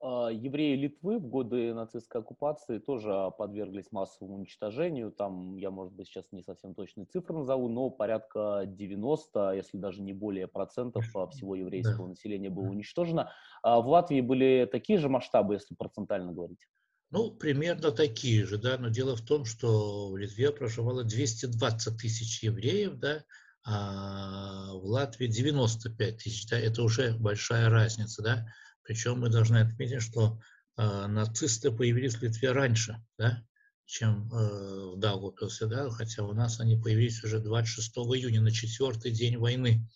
А, 0.00 0.28
евреи 0.30 0.76
Литвы 0.76 1.18
в 1.18 1.26
годы 1.26 1.74
нацистской 1.74 2.20
оккупации 2.20 2.78
тоже 2.78 3.32
подверглись 3.36 3.90
массовому 3.90 4.36
уничтожению. 4.36 5.10
Там, 5.10 5.56
я, 5.56 5.70
может 5.70 5.92
быть, 5.92 6.06
сейчас 6.06 6.24
не 6.30 6.42
совсем 6.42 6.74
точные 6.74 7.06
цифры 7.06 7.36
назову, 7.36 7.68
но 7.68 7.90
порядка 7.90 8.64
90, 8.66 9.52
если 9.54 9.76
даже 9.76 10.02
не 10.02 10.12
более 10.12 10.46
процентов 10.46 11.04
всего 11.30 11.56
еврейского 11.56 12.04
да. 12.04 12.10
населения 12.10 12.50
было 12.50 12.66
уничтожено. 12.66 13.32
А 13.62 13.80
в 13.80 13.88
Латвии 13.88 14.20
были 14.20 14.68
такие 14.70 14.98
же 14.98 15.08
масштабы, 15.08 15.54
если 15.54 15.74
процентально 15.74 16.32
говорить? 16.32 16.68
Ну, 17.10 17.30
примерно 17.30 17.90
такие 17.90 18.44
же, 18.44 18.58
да, 18.58 18.76
но 18.76 18.88
дело 18.88 19.16
в 19.16 19.22
том, 19.22 19.46
что 19.46 20.10
в 20.10 20.16
Литве 20.16 20.52
проживало 20.52 21.04
220 21.04 21.96
тысяч 21.96 22.42
евреев, 22.42 22.96
да, 22.96 23.24
а 23.64 24.72
в 24.74 24.84
Латвии 24.84 25.26
95 25.26 26.18
тысяч, 26.18 26.46
да, 26.48 26.58
это 26.58 26.82
уже 26.82 27.12
большая 27.14 27.70
разница, 27.70 28.22
да, 28.22 28.46
причем 28.82 29.20
мы 29.20 29.30
должны 29.30 29.58
отметить, 29.58 30.02
что 30.02 30.38
э, 30.76 31.06
нацисты 31.06 31.70
появились 31.70 32.16
в 32.16 32.22
Литве 32.22 32.52
раньше, 32.52 33.02
да, 33.16 33.42
чем 33.86 34.30
э, 34.30 34.94
в 34.94 34.98
Даугавпилсе, 34.98 35.66
да, 35.66 35.88
хотя 35.90 36.24
у 36.24 36.34
нас 36.34 36.60
они 36.60 36.76
появились 36.76 37.24
уже 37.24 37.40
26 37.40 37.96
июня, 37.96 38.42
на 38.42 38.50
четвертый 38.50 39.12
день 39.12 39.38
войны, 39.38 39.86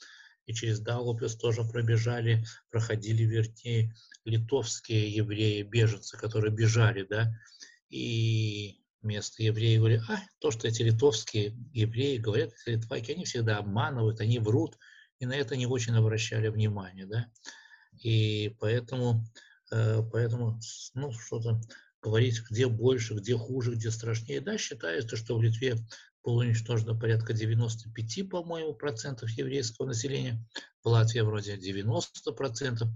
и 0.47 0.55
через 0.55 0.81
Даугавпилс 0.81 1.37
тоже 1.37 1.65
пробежали, 1.65 2.45
проходили, 2.71 3.25
вернее, 3.25 3.95
литовские 4.25 5.09
евреи, 5.15 5.63
беженцы, 5.63 6.17
которые 6.17 6.53
бежали, 6.53 7.07
да, 7.09 7.33
и 7.89 8.81
место 9.03 9.43
евреи 9.43 9.79
говорят, 9.79 10.03
а, 10.09 10.19
то, 10.39 10.51
что 10.51 10.69
эти 10.69 10.83
литовские 10.83 11.57
евреи 11.73 12.19
говорят, 12.19 12.53
эти 12.65 12.77
литваки, 12.77 13.13
они 13.13 13.25
всегда 13.25 13.59
обманывают, 13.59 14.21
они 14.21 14.39
врут, 14.39 14.79
и 15.19 15.27
на 15.27 15.33
это 15.33 15.57
не 15.57 15.67
очень 15.67 15.95
обращали 15.95 16.49
внимание, 16.49 17.07
да. 17.07 17.27
И 18.03 18.57
поэтому, 18.59 19.25
э, 19.71 20.03
поэтому 20.11 20.59
ну, 20.95 21.13
что-то 21.13 21.61
говорить, 22.01 22.43
где 22.51 22.67
больше, 22.67 23.15
где 23.15 23.37
хуже, 23.37 23.75
где 23.75 23.91
страшнее. 23.91 24.41
Да, 24.41 24.59
считается, 24.59 25.17
что 25.17 25.37
в 25.37 25.43
Литве 25.43 25.77
было 26.23 26.41
уничтожено 26.41 26.99
порядка 26.99 27.33
95, 27.33 28.29
по-моему, 28.29 28.75
процентов 28.75 29.31
еврейского 29.31 29.87
населения. 29.87 30.45
В 30.83 30.89
Латвии 30.89 31.21
вроде 31.21 31.57
90 31.57 32.33
процентов. 32.33 32.89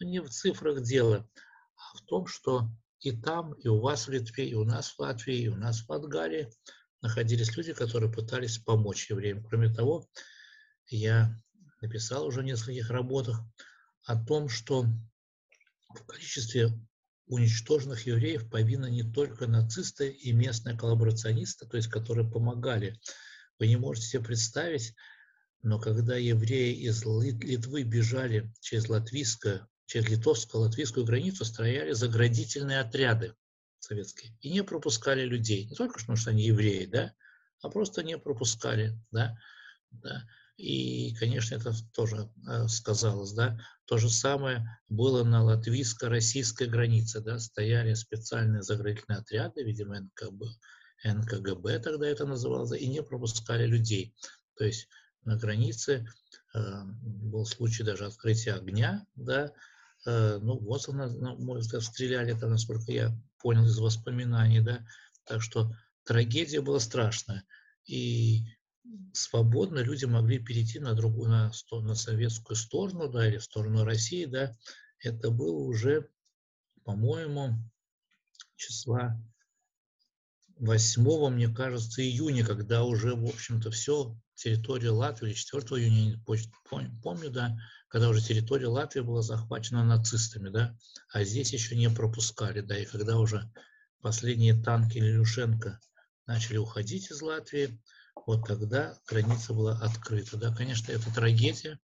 Но 0.00 0.08
не 0.08 0.20
в 0.20 0.28
цифрах 0.28 0.82
дело, 0.82 1.28
а 1.76 1.96
в 1.96 2.02
том, 2.02 2.26
что 2.26 2.68
и 3.00 3.12
там, 3.12 3.52
и 3.54 3.68
у 3.68 3.80
вас 3.80 4.06
в 4.06 4.10
Литве, 4.10 4.48
и 4.48 4.54
у 4.54 4.64
нас 4.64 4.90
в 4.90 4.98
Латвии, 4.98 5.42
и 5.42 5.48
у 5.48 5.56
нас 5.56 5.80
в 5.80 5.90
Латгалии 5.90 6.50
находились 7.00 7.56
люди, 7.56 7.72
которые 7.72 8.12
пытались 8.12 8.58
помочь 8.58 9.10
евреям. 9.10 9.44
Кроме 9.44 9.72
того, 9.72 10.06
я 10.86 11.36
написал 11.80 12.26
уже 12.26 12.40
в 12.40 12.44
нескольких 12.44 12.90
работах 12.90 13.40
о 14.04 14.16
том, 14.24 14.48
что 14.48 14.86
в 15.88 16.06
количестве 16.06 16.70
уничтоженных 17.32 18.06
евреев 18.06 18.48
повинны 18.50 18.90
не 18.90 19.02
только 19.02 19.46
нацисты 19.46 20.10
и 20.10 20.32
местные 20.32 20.76
коллаборационисты, 20.76 21.66
то 21.66 21.78
есть 21.78 21.88
которые 21.88 22.30
помогали. 22.30 23.00
Вы 23.58 23.68
не 23.68 23.76
можете 23.76 24.06
себе 24.06 24.24
представить, 24.24 24.94
но 25.62 25.78
когда 25.78 26.16
евреи 26.16 26.74
из 26.74 27.04
Литвы 27.04 27.84
бежали 27.84 28.52
через 28.60 28.88
латвийское, 28.90 29.66
через 29.86 30.08
литовско-латвийскую 30.10 31.04
границу, 31.04 31.46
стояли 31.46 31.92
заградительные 31.92 32.80
отряды 32.80 33.34
советские 33.78 34.36
и 34.42 34.50
не 34.50 34.62
пропускали 34.62 35.22
людей. 35.22 35.64
Не 35.64 35.74
только 35.74 35.98
потому, 35.98 36.16
что 36.16 36.30
они 36.30 36.44
евреи, 36.44 36.84
да, 36.84 37.14
а 37.62 37.70
просто 37.70 38.02
не 38.02 38.18
пропускали, 38.18 38.98
да, 39.10 39.38
да. 39.90 40.22
И, 40.62 41.12
конечно, 41.16 41.56
это 41.56 41.72
тоже 41.92 42.30
э, 42.48 42.68
сказалось, 42.68 43.32
да. 43.32 43.58
То 43.84 43.98
же 43.98 44.08
самое 44.08 44.64
было 44.88 45.24
на 45.24 45.42
латвийско-российской 45.42 46.68
границе, 46.68 47.20
да, 47.20 47.40
стояли 47.40 47.94
специальные 47.94 48.62
заградительные 48.62 49.18
отряды, 49.18 49.64
видимо, 49.64 49.98
НКБ, 49.98 50.44
НКГБ 51.02 51.80
тогда 51.80 52.06
это 52.06 52.26
называлось, 52.26 52.80
и 52.80 52.86
не 52.86 53.02
пропускали 53.02 53.66
людей. 53.66 54.14
То 54.56 54.64
есть 54.64 54.86
на 55.24 55.36
границе 55.36 56.06
э, 56.54 56.60
был 56.84 57.44
случай 57.44 57.82
даже 57.82 58.06
открытия 58.06 58.52
огня, 58.52 59.04
да, 59.16 59.50
э, 60.06 60.38
ну 60.40 60.60
вот, 60.60 60.86
на, 60.86 61.08
на 61.08 61.34
мой 61.34 61.58
взгляд, 61.58 61.82
стреляли 61.82 62.34
там, 62.34 62.50
насколько 62.50 62.92
я 62.92 63.10
понял 63.40 63.64
из 63.64 63.78
воспоминаний, 63.80 64.60
да, 64.60 64.86
так 65.24 65.42
что 65.42 65.74
трагедия 66.04 66.60
была 66.60 66.78
страшная. 66.78 67.42
И 67.84 68.44
свободно 69.12 69.78
люди 69.78 70.04
могли 70.04 70.38
перейти 70.38 70.78
на 70.78 70.94
другую, 70.94 71.30
на, 71.30 71.52
на 71.70 71.94
советскую 71.94 72.56
сторону, 72.56 73.08
да, 73.08 73.26
или 73.28 73.38
в 73.38 73.44
сторону 73.44 73.84
России, 73.84 74.24
да, 74.24 74.56
это 74.98 75.30
было 75.30 75.58
уже, 75.58 76.08
по-моему, 76.84 77.58
числа 78.56 79.20
8, 80.56 81.30
мне 81.30 81.48
кажется, 81.48 82.02
июня, 82.02 82.44
когда 82.44 82.84
уже, 82.84 83.14
в 83.14 83.24
общем-то, 83.24 83.70
все, 83.70 84.16
территория 84.34 84.90
Латвии, 84.90 85.32
4 85.32 85.62
июня, 85.82 86.22
помню, 87.02 87.30
да, 87.30 87.56
когда 87.88 88.08
уже 88.08 88.20
территория 88.20 88.68
Латвии 88.68 89.00
была 89.00 89.22
захвачена 89.22 89.84
нацистами, 89.84 90.50
да, 90.50 90.76
а 91.12 91.24
здесь 91.24 91.52
еще 91.52 91.76
не 91.76 91.90
пропускали, 91.90 92.60
да, 92.60 92.78
и 92.78 92.84
когда 92.84 93.18
уже 93.18 93.50
последние 94.00 94.54
танки 94.54 94.98
Лилюшенко 94.98 95.80
начали 96.26 96.56
уходить 96.56 97.10
из 97.10 97.22
Латвии, 97.22 97.80
вот 98.26 98.46
тогда 98.46 98.98
граница 99.08 99.54
была 99.54 99.78
открыта. 99.82 100.36
Да, 100.36 100.54
конечно, 100.54 100.92
это 100.92 101.12
трагедия, 101.14 101.78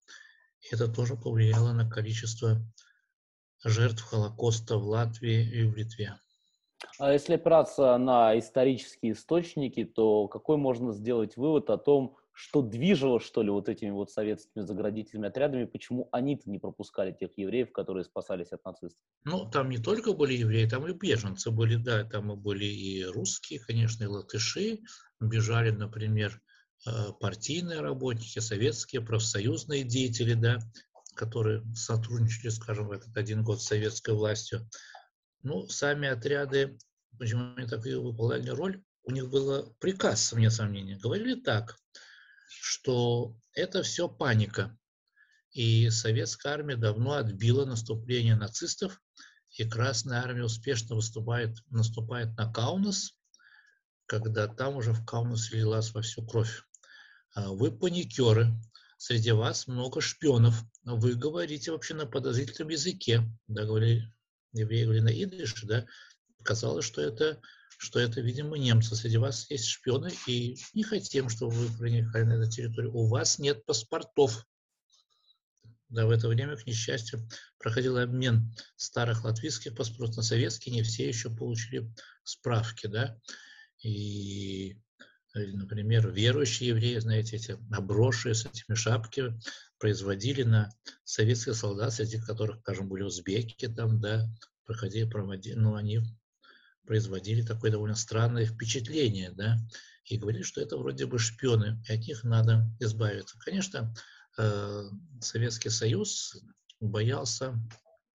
это 0.70 0.88
тоже 0.88 1.16
повлияло 1.16 1.73
на 1.73 1.88
количество 1.88 2.58
жертв 3.64 4.02
Холокоста 4.02 4.76
в 4.76 4.85
Латвии 4.85 5.49
и 5.49 5.64
в 5.64 5.76
Литве. 5.76 6.18
А 6.99 7.12
если 7.12 7.35
опираться 7.35 7.97
на 7.97 8.38
исторические 8.38 9.12
источники, 9.12 9.85
то 9.85 10.28
какой 10.28 10.56
можно 10.56 10.92
сделать 10.92 11.37
вывод 11.37 11.70
о 11.70 11.78
том, 11.78 12.16
что 12.32 12.62
движило, 12.62 13.18
что 13.18 13.42
ли, 13.42 13.50
вот 13.50 13.68
этими 13.68 13.90
вот 13.90 14.12
советскими 14.12 14.62
заградительными 14.62 15.28
отрядами, 15.28 15.64
почему 15.64 16.08
они-то 16.12 16.49
не 16.49 16.61
пропускали 16.61 17.11
тех 17.11 17.37
евреев, 17.37 17.73
которые 17.73 18.04
спасались 18.04 18.52
от 18.52 18.64
нацистов? 18.64 19.02
Ну, 19.25 19.50
там 19.50 19.68
не 19.70 19.78
только 19.78 20.12
были 20.12 20.35
евреи, 20.35 20.68
там 20.68 20.87
и 20.87 20.92
беженцы 20.92 21.50
были, 21.50 21.75
да, 21.75 22.04
там 22.04 22.32
и 22.32 22.37
были 22.37 22.64
и 22.64 23.04
русские, 23.04 23.58
конечно, 23.58 24.04
и 24.04 24.06
латыши, 24.06 24.78
бежали, 25.20 25.70
например, 25.70 26.40
э, 26.87 27.12
партийные 27.20 27.80
работники, 27.80 28.38
советские, 28.38 29.02
профсоюзные 29.02 29.84
деятели, 29.84 30.34
да, 30.34 30.58
которые 31.14 31.64
сотрудничали, 31.75 32.50
скажем, 32.50 32.88
в 32.88 32.92
этот 32.92 33.16
один 33.16 33.42
год 33.42 33.62
с 33.62 33.66
советской 33.66 34.14
властью. 34.14 34.68
Ну, 35.42 35.68
сами 35.68 36.08
отряды, 36.08 36.78
почему 37.18 37.54
они 37.56 37.66
так 37.66 37.87
и 37.87 37.94
выполняли 37.94 38.50
роль, 38.50 38.82
у 39.04 39.10
них 39.10 39.28
был 39.30 39.75
приказ, 39.80 40.32
вне 40.32 40.50
сомнения. 40.50 40.98
Говорили 40.98 41.34
так– 41.34 41.76
что 42.48 43.37
это 43.54 43.82
все 43.82 44.08
паника. 44.08 44.76
И 45.52 45.90
советская 45.90 46.54
армия 46.54 46.76
давно 46.76 47.14
отбила 47.14 47.64
наступление 47.64 48.37
нацистов, 48.37 49.00
и 49.50 49.68
Красная 49.68 50.22
армия 50.22 50.44
успешно 50.44 50.94
выступает, 50.94 51.56
наступает 51.70 52.37
на 52.37 52.52
Каунас, 52.52 53.17
когда 54.08 54.48
там 54.48 54.76
уже 54.76 54.92
в 54.92 55.04
Каунас 55.04 55.52
лилась 55.52 55.92
во 55.92 56.02
всю 56.02 56.26
кровь. 56.26 56.64
А 57.34 57.52
вы 57.52 57.70
паникеры, 57.70 58.50
среди 58.96 59.30
вас 59.30 59.68
много 59.68 60.00
шпионов, 60.00 60.64
вы 60.82 61.14
говорите 61.14 61.70
вообще 61.70 61.94
на 61.94 62.06
подозрительном 62.06 62.70
языке, 62.70 63.22
да, 63.46 63.64
говорили, 63.64 64.10
евреи 64.54 64.84
говорили 64.84 65.04
на 65.04 65.22
идыше, 65.24 65.66
да, 65.66 65.86
казалось, 66.42 66.86
что 66.86 67.02
это 67.02 67.40
что 67.80 68.00
это, 68.00 68.20
видимо, 68.20 68.58
немцы. 68.58 68.96
Среди 68.96 69.18
вас 69.18 69.48
есть 69.50 69.68
шпионы, 69.68 70.10
и 70.26 70.58
не 70.74 70.82
хотим, 70.82 71.28
чтобы 71.28 71.52
вы 71.52 71.78
проникали 71.78 72.24
на 72.24 72.32
эту 72.32 72.50
территорию. 72.50 72.92
У 72.92 73.06
вас 73.06 73.38
нет 73.38 73.64
паспортов. 73.64 74.44
Да, 75.88 76.04
в 76.06 76.10
это 76.10 76.26
время, 76.26 76.56
к 76.56 76.66
несчастью, 76.66 77.28
проходил 77.58 77.96
обмен 77.96 78.52
старых 78.74 79.24
латвийских 79.24 79.76
паспортов 79.76 80.16
на 80.16 80.22
советские, 80.24 80.74
не 80.74 80.82
все 80.82 81.06
еще 81.06 81.30
получили 81.30 81.88
справки, 82.24 82.88
да. 82.88 83.16
И, 83.82 84.76
например, 85.35 86.11
верующие 86.11 86.70
евреи, 86.70 86.99
знаете, 86.99 87.37
эти 87.37 87.58
оброши 87.73 88.35
с 88.35 88.44
этими 88.44 88.75
шапками 88.75 89.38
производили 89.78 90.42
на 90.42 90.70
советских 91.04 91.54
солдат, 91.54 91.92
среди 91.92 92.18
которых, 92.18 92.61
скажем, 92.61 92.88
были 92.88 93.02
узбеки 93.02 93.68
там, 93.68 94.00
да, 94.00 94.28
проходили, 94.64 95.08
проводили, 95.08 95.54
ну, 95.54 95.75
они 95.76 96.00
производили 96.87 97.42
такое 97.42 97.70
довольно 97.70 97.94
странное 97.94 98.47
впечатление, 98.47 99.30
да, 99.30 99.58
и 100.06 100.16
говорили, 100.16 100.42
что 100.42 100.61
это 100.61 100.76
вроде 100.76 101.06
бы 101.06 101.18
шпионы, 101.18 101.80
и 101.88 101.92
от 101.92 102.00
них 102.00 102.25
надо 102.25 102.66
избавиться. 102.80 103.38
Конечно, 103.38 103.94
э, 104.38 104.90
Советский 105.20 105.68
Союз 105.68 106.37
боялся 106.80 107.54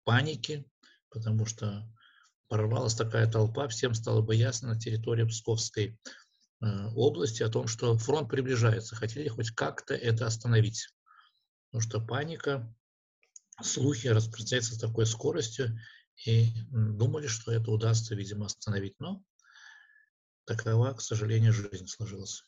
паники, 0.04 0.66
потому 1.10 1.46
что 1.46 1.88
порвалась 2.54 2.94
такая 2.94 3.26
толпа, 3.26 3.68
всем 3.68 3.96
стало 3.96 4.22
бы 4.22 4.36
ясно 4.36 4.76
на 4.76 4.80
территории 4.80 5.24
Псковской 5.24 5.98
э, 6.62 6.88
области 6.96 7.42
о 7.42 7.50
том, 7.50 7.66
что 7.68 7.98
фронт 7.98 8.30
приближается, 8.30 8.96
хотели 8.96 9.28
хоть 9.28 9.50
как-то 9.50 9.96
это 9.96 10.28
остановить. 10.28 10.90
Потому 11.72 11.82
что 11.82 12.00
паника, 12.00 12.72
слухи 13.60 14.06
распространяются 14.06 14.76
с 14.76 14.78
такой 14.78 15.08
скоростью, 15.08 15.80
и 16.28 16.54
думали, 16.70 17.26
что 17.26 17.52
это 17.52 17.72
удастся, 17.72 18.14
видимо, 18.14 18.46
остановить. 18.46 19.00
Но 19.00 19.24
такова, 20.46 20.94
к 20.94 21.02
сожалению, 21.02 21.54
жизнь 21.54 21.88
сложилась. 21.88 22.44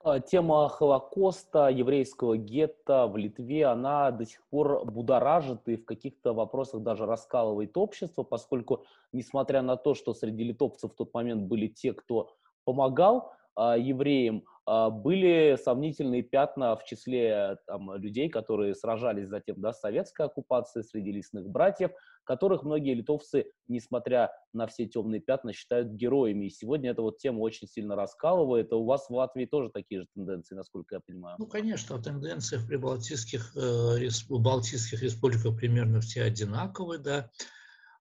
А, 0.00 0.20
тема 0.20 0.68
Холокоста, 0.68 1.68
еврейского 1.68 2.36
гетто 2.36 3.08
в 3.08 3.16
Литве, 3.16 3.66
она 3.66 4.12
до 4.12 4.26
сих 4.26 4.46
пор 4.48 4.84
будоражит 4.84 5.66
и 5.66 5.76
в 5.76 5.84
каких-то 5.84 6.32
вопросах 6.32 6.82
даже 6.82 7.04
раскалывает 7.04 7.76
общество, 7.76 8.22
поскольку, 8.22 8.84
несмотря 9.12 9.60
на 9.60 9.76
то, 9.76 9.94
что 9.94 10.14
среди 10.14 10.44
литовцев 10.44 10.92
в 10.92 10.94
тот 10.94 11.12
момент 11.14 11.42
были 11.48 11.66
те, 11.66 11.92
кто 11.92 12.30
помогал 12.64 13.32
а, 13.56 13.76
евреям, 13.76 14.44
были 14.90 15.56
сомнительные 15.62 16.22
пятна 16.22 16.76
в 16.76 16.84
числе 16.84 17.56
там, 17.66 17.94
людей, 17.94 18.28
которые 18.28 18.74
сражались 18.74 19.28
затем 19.28 19.60
да, 19.60 19.72
с 19.72 19.80
советской 19.80 20.26
оккупацией 20.26 20.84
среди 20.84 21.12
лесных 21.12 21.48
братьев, 21.48 21.90
которых 22.24 22.64
многие 22.64 22.92
литовцы, 22.94 23.46
несмотря 23.66 24.30
на 24.52 24.66
все 24.66 24.86
темные 24.86 25.20
пятна, 25.20 25.54
считают 25.54 25.92
героями. 25.92 26.46
И 26.46 26.50
сегодня 26.50 26.90
эта 26.90 27.00
вот 27.00 27.16
тема 27.18 27.38
очень 27.38 27.66
сильно 27.66 27.96
раскалывает. 27.96 28.70
А 28.72 28.76
у 28.76 28.84
вас 28.84 29.08
в 29.08 29.14
Латвии 29.14 29.46
тоже 29.46 29.70
такие 29.70 30.02
же 30.02 30.06
тенденции, 30.14 30.54
насколько 30.54 30.96
я 30.96 31.00
понимаю? 31.00 31.36
Ну, 31.38 31.46
конечно, 31.46 32.00
тенденции 32.02 32.58
в 32.58 32.66
прибалтийских 32.66 33.56
э, 33.56 34.08
Балтийских 34.28 35.02
республиках 35.02 35.56
примерно 35.56 36.00
все 36.02 36.24
одинаковые, 36.24 37.00
да. 37.00 37.30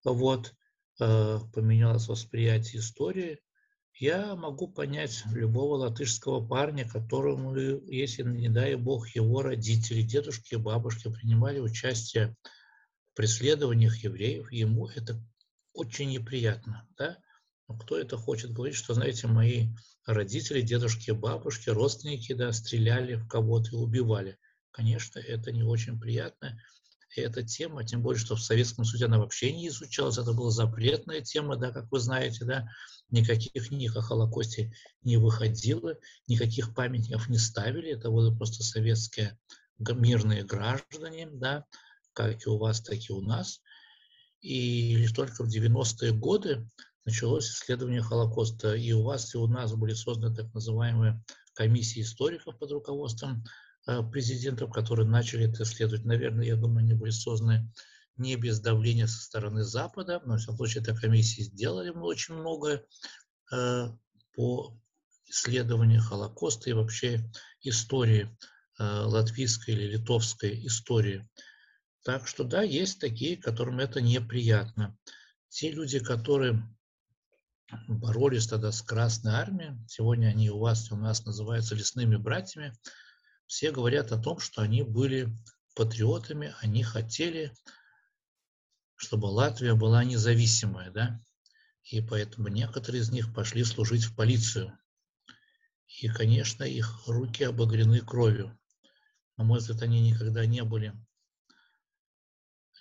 Вот. 0.04 0.54
Э, 1.00 1.38
поменялось 1.54 2.08
восприятие 2.10 2.82
истории 2.82 3.40
Я 4.00 4.36
могу 4.36 4.68
понять 4.68 5.24
любого 5.32 5.78
латышского 5.78 6.46
парня, 6.46 6.88
которому, 6.88 7.56
если, 7.56 8.22
не 8.22 8.48
дай 8.48 8.76
бог, 8.76 9.10
его 9.10 9.42
родители, 9.42 10.04
дедушки 10.04 10.54
и 10.54 10.58
бабушки 10.58 11.12
принимали 11.12 11.60
участие 11.60 12.36
в 13.12 13.16
преследованиях 13.16 13.98
евреев, 14.04 14.52
ему 14.52 14.88
это 14.88 15.20
очень 15.74 16.10
неприятно. 16.10 16.88
Да? 16.96 17.18
Но 17.68 17.76
кто 17.76 17.98
это 17.98 18.18
хочет 18.18 18.52
говорить, 18.52 18.78
что, 18.78 18.94
знаете, 18.94 19.26
мои 19.26 19.70
родители, 20.06 20.62
дедушки, 20.62 21.10
бабушки, 21.10 21.70
родственники 21.70 22.34
да, 22.34 22.52
стреляли 22.54 23.16
в 23.16 23.28
кого-то 23.28 23.72
и 23.72 23.76
убивали. 23.76 24.38
Конечно, 24.70 25.18
это 25.18 25.52
не 25.52 25.64
очень 25.64 26.00
приятно. 26.00 26.62
Эта 27.16 27.42
тема, 27.42 27.84
тем 27.84 28.02
более, 28.02 28.20
что 28.20 28.36
в 28.36 28.42
Советском 28.42 28.86
Союзе 28.86 29.06
она 29.06 29.18
вообще 29.18 29.52
не 29.52 29.70
изучалась, 29.70 30.18
это 30.18 30.34
была 30.34 30.52
запретная 30.52 31.22
тема, 31.22 31.56
да, 31.56 31.72
как 31.72 31.92
вы 31.92 32.00
знаете, 32.00 32.46
да, 32.46 32.68
никаких 33.10 33.70
книг 33.70 33.96
о 33.96 34.02
Холокосте 34.02 34.74
не 35.04 35.18
выходило, 35.18 35.96
никаких 36.28 36.76
памятников 36.76 37.30
не 37.30 37.38
ставили, 37.38 37.92
это 37.92 38.12
были 38.12 38.36
просто 38.36 38.64
советские 38.64 39.38
мирные 39.80 40.44
граждане, 40.44 41.30
да, 41.32 41.66
как 42.14 42.46
и 42.46 42.50
у 42.50 42.58
вас, 42.58 42.82
так 42.82 42.98
и 42.98 43.14
у 43.14 43.22
нас. 43.22 43.62
И 44.42 45.08
только 45.16 45.44
в 45.44 45.50
90-е 45.50 46.12
годы 46.12 46.70
началось 47.06 47.50
исследование 47.50 48.02
Холокоста. 48.02 48.76
И 48.76 48.92
у 48.92 49.04
вас, 49.04 49.34
и 49.34 49.38
у 49.38 49.48
нас 49.48 49.74
были 49.74 49.94
созданы 49.94 50.36
так 50.36 50.54
называемые 50.54 51.24
комиссии 51.54 52.02
историков 52.02 52.58
под 52.60 52.72
руководством 52.72 53.44
президентов, 54.12 54.72
которые 54.72 55.08
начали 55.08 55.50
это 55.50 55.64
исследовать. 55.64 56.06
Наверное, 56.06 56.46
я 56.46 56.56
думаю, 56.56 56.80
они 56.80 56.94
были 56.94 57.12
созданы 57.12 57.72
не 58.18 58.36
без 58.36 58.60
давления 58.60 59.08
со 59.08 59.22
стороны 59.22 59.64
Запада, 59.64 60.22
но, 60.26 60.36
в 60.36 60.38
всяком 60.38 60.58
случае, 60.58 60.84
эта 60.84 60.96
комиссия 60.96 61.44
сделали 61.44 61.90
очень 61.90 62.36
многое 62.36 62.84
э, 63.54 63.88
по 64.36 64.78
исследованию 65.28 66.02
Холокоста 66.02 66.70
и 66.70 66.74
вообще 66.74 67.30
истории 67.62 68.36
э, 68.80 68.84
латвийской 68.84 69.72
или 69.72 69.98
литовской 69.98 70.66
истории. 70.66 71.30
Так 72.04 72.28
что 72.28 72.44
да, 72.44 72.62
есть 72.62 73.00
такие, 73.00 73.38
которым 73.38 73.80
это 73.80 74.02
неприятно. 74.02 74.98
Те 75.50 75.72
люди, 75.72 76.00
которые 76.00 76.64
боролись 77.88 78.48
тогда 78.48 78.72
с 78.72 78.82
Красной 78.82 79.34
Армией, 79.34 79.78
сегодня 79.88 80.28
они 80.28 80.50
у 80.50 80.60
вас 80.60 80.90
и 80.90 80.94
у 80.94 80.98
нас 80.98 81.26
называются 81.26 81.76
лесными 81.76 82.16
братьями, 82.16 82.74
все 83.48 83.72
говорят 83.72 84.12
о 84.12 84.22
том, 84.22 84.40
что 84.40 84.62
они 84.62 84.84
были 84.84 85.30
патриотами, 85.74 86.54
они 86.62 86.84
хотели 86.84 87.54
чтобы 88.98 89.28
Латвия 89.28 89.76
была 89.76 90.04
независимая, 90.04 90.92
да, 90.92 91.22
и 91.84 92.02
поэтому 92.02 92.50
некоторые 92.50 93.02
из 93.02 93.12
них 93.12 93.34
пошли 93.34 93.64
служить 93.64 94.04
в 94.04 94.16
полицию. 94.16 94.78
И, 96.02 96.10
конечно, 96.10 96.64
их 96.64 97.08
руки 97.08 97.44
обогрены 97.44 98.02
кровью. 98.02 98.60
На 99.38 99.44
мой 99.44 99.60
взгляд, 99.60 99.84
они 99.84 100.02
никогда 100.02 100.46
не 100.46 100.64
были 100.64 100.94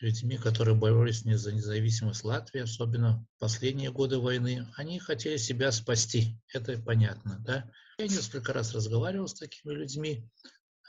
людьми, 0.01 0.37
которые 0.37 0.75
боролись 0.75 1.25
не 1.25 1.37
за 1.37 1.53
независимость 1.53 2.25
Латвии, 2.25 2.61
особенно 2.61 3.27
в 3.37 3.39
последние 3.39 3.93
годы 3.93 4.19
войны. 4.19 4.67
Они 4.77 4.99
хотели 4.99 5.37
себя 5.37 5.71
спасти, 5.71 6.39
это 6.53 6.81
понятно, 6.83 7.39
да. 7.41 7.71
Я 7.99 8.09
несколько 8.09 8.53
раз 8.53 8.75
разговаривал 8.75 9.29
с 9.29 9.35
такими 9.35 9.73
людьми, 9.73 10.29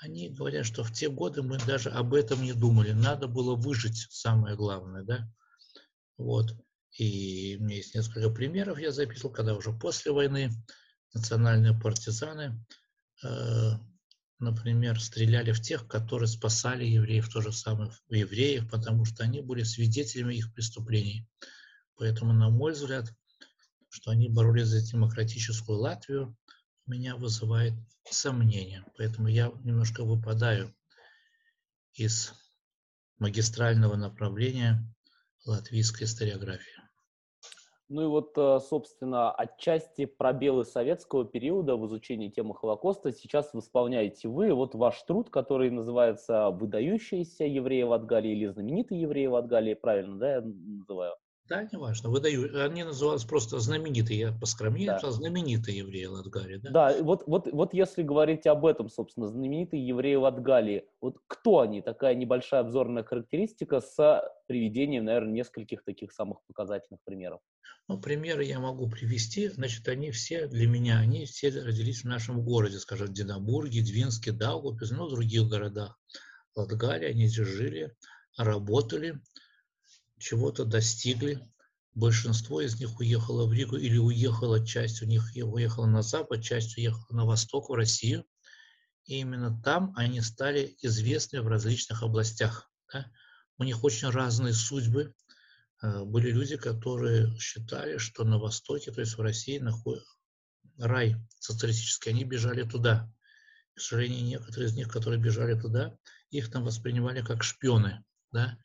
они 0.02 0.30
говорят, 0.30 0.66
что 0.66 0.84
в 0.84 0.92
те 0.92 1.10
годы 1.10 1.42
мы 1.42 1.58
даже 1.60 1.90
об 1.90 2.14
этом 2.14 2.44
не 2.44 2.54
думали. 2.54 2.92
Надо 2.92 3.28
было 3.28 3.56
выжить, 3.56 4.08
самое 4.10 4.56
главное, 4.56 5.04
да. 5.04 5.32
Вот. 6.18 6.56
И 6.98 7.58
у 7.60 7.64
меня 7.64 7.78
есть 7.78 7.96
несколько 7.96 8.30
примеров, 8.30 8.80
я 8.80 8.92
записал, 8.92 9.32
когда 9.32 9.56
уже 9.56 9.72
после 9.72 10.12
войны 10.12 10.52
национальные 11.14 11.80
партизаны, 11.80 12.64
э, 13.24 13.72
например, 14.40 15.00
стреляли 15.00 15.52
в 15.52 15.62
тех, 15.62 15.88
которые 15.88 16.28
спасали 16.28 16.86
евреев, 16.86 17.30
то 17.30 17.42
же 17.42 17.52
самое 17.52 17.92
в 18.08 18.14
евреев, 18.14 18.70
потому 18.70 19.06
что 19.06 19.24
они 19.24 19.42
были 19.42 19.64
свидетелями 19.64 20.36
их 20.36 20.54
преступлений. 20.54 21.28
Поэтому, 21.96 22.34
на 22.34 22.50
мой 22.50 22.74
взгляд, 22.74 23.14
что 23.90 24.12
они 24.12 24.30
боролись 24.30 24.68
за 24.68 24.82
демократическую 24.82 25.80
Латвию, 25.80 26.36
меня 26.88 27.16
вызывает 27.16 27.74
сомнения. 28.10 28.86
Поэтому 28.98 29.28
я 29.28 29.52
немножко 29.64 30.04
выпадаю 30.04 30.74
из 31.94 32.34
магистрального 33.20 33.96
направления 33.96 34.84
латвийской 35.46 36.04
историографии. 36.04 36.78
Ну 37.90 38.04
и 38.04 38.08
вот, 38.08 38.38
э, 38.38 38.60
собственно, 38.60 39.32
отчасти 39.32 40.06
пробелы 40.06 40.66
советского 40.66 41.24
периода 41.24 41.78
в 41.78 41.88
изучении 41.88 42.28
темы 42.28 42.54
Холокоста 42.54 43.14
сейчас 43.14 43.54
восполняете 43.54 44.28
вы. 44.28 44.54
Вот 44.54 44.76
ваш 44.76 45.02
труд, 45.04 45.30
который 45.30 45.72
называется 45.72 46.50
«Выдающиеся 46.50 47.46
евреи 47.46 47.84
в 47.84 47.94
Адгалии» 47.94 48.32
или 48.34 48.48
«Знаменитые 48.48 49.02
евреи 49.02 49.28
в 49.28 49.36
Адгалии», 49.36 49.74
правильно, 49.74 50.18
да, 50.18 50.32
я 50.36 50.42
называю? 50.42 51.16
Да, 51.50 51.64
неважно, 51.72 52.10
выдаю. 52.10 52.62
Они 52.66 52.84
назывались 52.84 53.24
просто 53.24 53.60
знаменитые, 53.60 54.20
я 54.20 54.32
поскромнее 54.32 54.98
да. 55.02 55.12
знаменитые 55.12 55.78
евреи 55.78 56.06
Латгалии. 56.06 56.58
Да, 56.58 56.70
да 56.72 57.04
вот, 57.04 57.24
вот, 57.26 57.48
вот 57.52 57.74
если 57.74 58.04
говорить 58.04 58.46
об 58.48 58.66
этом, 58.66 58.90
собственно, 58.90 59.28
знаменитые 59.28 59.86
евреи 59.86 60.16
Латгалии, 60.16 60.86
вот 61.02 61.18
кто 61.28 61.62
они? 61.62 61.82
Такая 61.82 62.16
небольшая 62.16 62.62
обзорная 62.62 63.04
характеристика 63.04 63.80
с 63.80 64.22
приведением, 64.48 65.06
наверное, 65.06 65.34
нескольких 65.34 65.84
таких 65.84 66.12
самых 66.12 66.40
показательных 66.48 67.00
примеров. 67.06 67.40
Ну, 67.88 67.98
примеры 67.98 68.44
я 68.44 68.60
могу 68.60 68.90
привести. 68.90 69.48
Значит, 69.48 69.88
они 69.88 70.12
все 70.12 70.48
для 70.48 70.68
меня, 70.68 71.00
они 71.00 71.26
все 71.26 71.50
родились 71.50 72.02
в 72.02 72.08
нашем 72.08 72.44
городе, 72.44 72.80
скажем, 72.80 73.08
в 73.08 73.14
Динабурге, 73.14 73.82
Двинске, 73.82 74.34
Даугавпилсе, 74.34 74.96
ну, 74.96 75.08
в 75.08 75.12
других 75.12 75.48
городах. 75.48 75.98
Латгалии, 76.56 77.08
они 77.08 77.28
здесь 77.28 77.48
жили, 77.48 77.96
работали, 78.38 79.22
чего-то 80.20 80.66
достигли. 80.66 81.48
Большинство 81.94 82.62
из 82.62 82.80
них 82.80 83.00
уехало 83.00 83.48
в 83.48 83.54
Ригу 83.54 83.76
или 83.78 83.98
уехала 83.98 84.66
часть 84.66 85.02
у 85.02 85.06
них 85.06 85.32
уехала 85.36 85.86
на 85.88 86.02
запад, 86.02 86.44
часть 86.44 86.78
уехала 86.78 87.16
на 87.16 87.26
восток, 87.26 87.70
в 87.70 87.74
Россию. 87.74 88.26
И 89.06 89.20
именно 89.20 89.60
там 89.64 89.94
они 89.96 90.22
стали 90.22 90.76
известны 90.82 91.42
в 91.42 91.48
различных 91.48 92.04
областях. 92.04 92.70
Да? 92.94 93.10
У 93.58 93.64
них 93.64 93.84
очень 93.84 94.10
разные 94.10 94.54
судьбы. 94.54 95.14
Э, 95.82 96.04
были 96.04 96.32
люди, 96.32 96.58
которые 96.58 97.38
считали, 97.40 97.98
что 97.98 98.24
на 98.26 98.38
Востоке, 98.38 98.92
то 98.92 99.02
есть 99.02 99.18
в 99.18 99.22
России, 99.22 99.58
находится 99.60 100.12
рай 100.78 101.16
социалистический. 101.40 102.12
Они 102.12 102.24
бежали 102.24 102.64
туда. 102.64 103.12
К 103.74 103.80
сожалению, 103.80 104.26
некоторые 104.26 104.70
из 104.70 104.76
них, 104.76 104.90
которые 104.90 105.20
бежали 105.20 105.60
туда, 105.60 105.98
их 106.30 106.52
там 106.52 106.64
воспринимали 106.64 107.22
как 107.22 107.44
шпионы. 107.44 108.04
Да? 108.32 108.58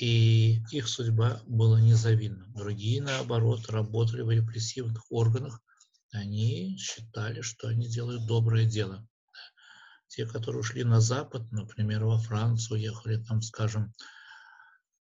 И 0.00 0.62
их 0.70 0.88
судьба 0.88 1.42
была 1.46 1.80
незавидна. 1.80 2.46
Другие, 2.54 3.02
наоборот, 3.02 3.68
работали 3.68 4.22
в 4.22 4.30
репрессивных 4.30 5.10
органах, 5.10 5.60
они 6.12 6.76
считали, 6.78 7.42
что 7.42 7.68
они 7.68 7.88
делают 7.88 8.26
доброе 8.26 8.64
дело. 8.64 9.06
Те, 10.08 10.26
которые 10.26 10.60
ушли 10.60 10.84
на 10.84 11.00
Запад, 11.00 11.50
например, 11.52 12.04
во 12.04 12.18
Францию, 12.18 12.78
уехали 12.78 13.22
там, 13.22 13.40
скажем, 13.42 13.92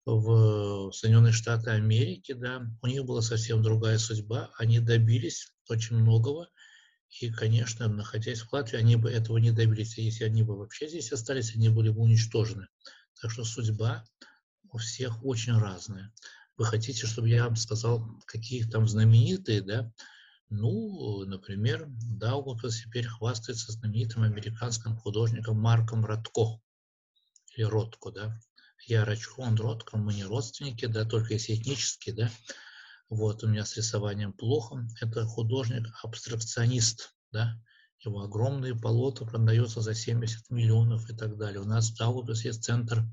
в 0.05 0.91
Соединенные 0.91 1.33
Штаты 1.33 1.71
Америки, 1.71 2.33
да, 2.33 2.65
у 2.81 2.87
них 2.87 3.05
была 3.05 3.21
совсем 3.21 3.61
другая 3.61 3.97
судьба, 3.97 4.49
они 4.57 4.79
добились 4.79 5.53
очень 5.69 5.97
многого, 5.97 6.49
и, 7.19 7.29
конечно, 7.31 7.87
находясь 7.87 8.41
в 8.41 8.53
Латвии, 8.53 8.77
они 8.77 8.95
бы 8.95 9.11
этого 9.11 9.37
не 9.37 9.51
добились. 9.51 9.97
Если 9.97 10.23
они 10.23 10.43
бы 10.43 10.57
вообще 10.57 10.87
здесь 10.87 11.11
остались, 11.11 11.55
они 11.55 11.69
были 11.69 11.89
бы 11.89 12.01
уничтожены. 12.01 12.67
Так 13.21 13.31
что 13.31 13.43
судьба 13.43 14.05
у 14.71 14.77
всех 14.77 15.23
очень 15.25 15.57
разные. 15.57 16.11
Вы 16.57 16.65
хотите, 16.65 17.07
чтобы 17.07 17.29
я 17.29 17.45
вам 17.45 17.55
сказал, 17.55 18.05
какие 18.25 18.63
там 18.63 18.87
знаменитые, 18.87 19.61
да? 19.61 19.91
Ну, 20.49 21.23
например, 21.25 21.85
Даугавпилс 21.87 22.81
теперь 22.81 23.07
хвастается 23.07 23.71
знаменитым 23.71 24.23
американским 24.23 24.95
художником 24.97 25.59
Марком 25.59 26.05
Ротко. 26.05 26.59
Или 27.55 27.63
Ротко, 27.63 28.11
да? 28.11 28.39
Я 28.87 29.05
Рачко, 29.05 29.41
он 29.41 29.55
Ротко, 29.55 29.97
мы 29.97 30.13
не 30.13 30.25
родственники, 30.25 30.85
да, 30.85 31.05
только 31.05 31.33
если 31.33 31.55
этнические, 31.55 32.15
да. 32.15 32.31
Вот, 33.09 33.43
у 33.43 33.47
меня 33.47 33.65
с 33.65 33.77
рисованием 33.77 34.33
плохо. 34.33 34.87
Это 35.01 35.25
художник-абстракционист, 35.25 37.13
да. 37.31 37.55
Его 37.99 38.21
огромные 38.21 38.75
полота 38.75 39.25
продаются 39.25 39.81
за 39.81 39.93
70 39.93 40.49
миллионов 40.49 41.09
и 41.09 41.15
так 41.15 41.37
далее. 41.37 41.61
У 41.61 41.65
нас 41.65 41.89
в 41.89 41.97
Даугавпилсе 41.97 42.49
есть 42.49 42.63
центр 42.63 43.05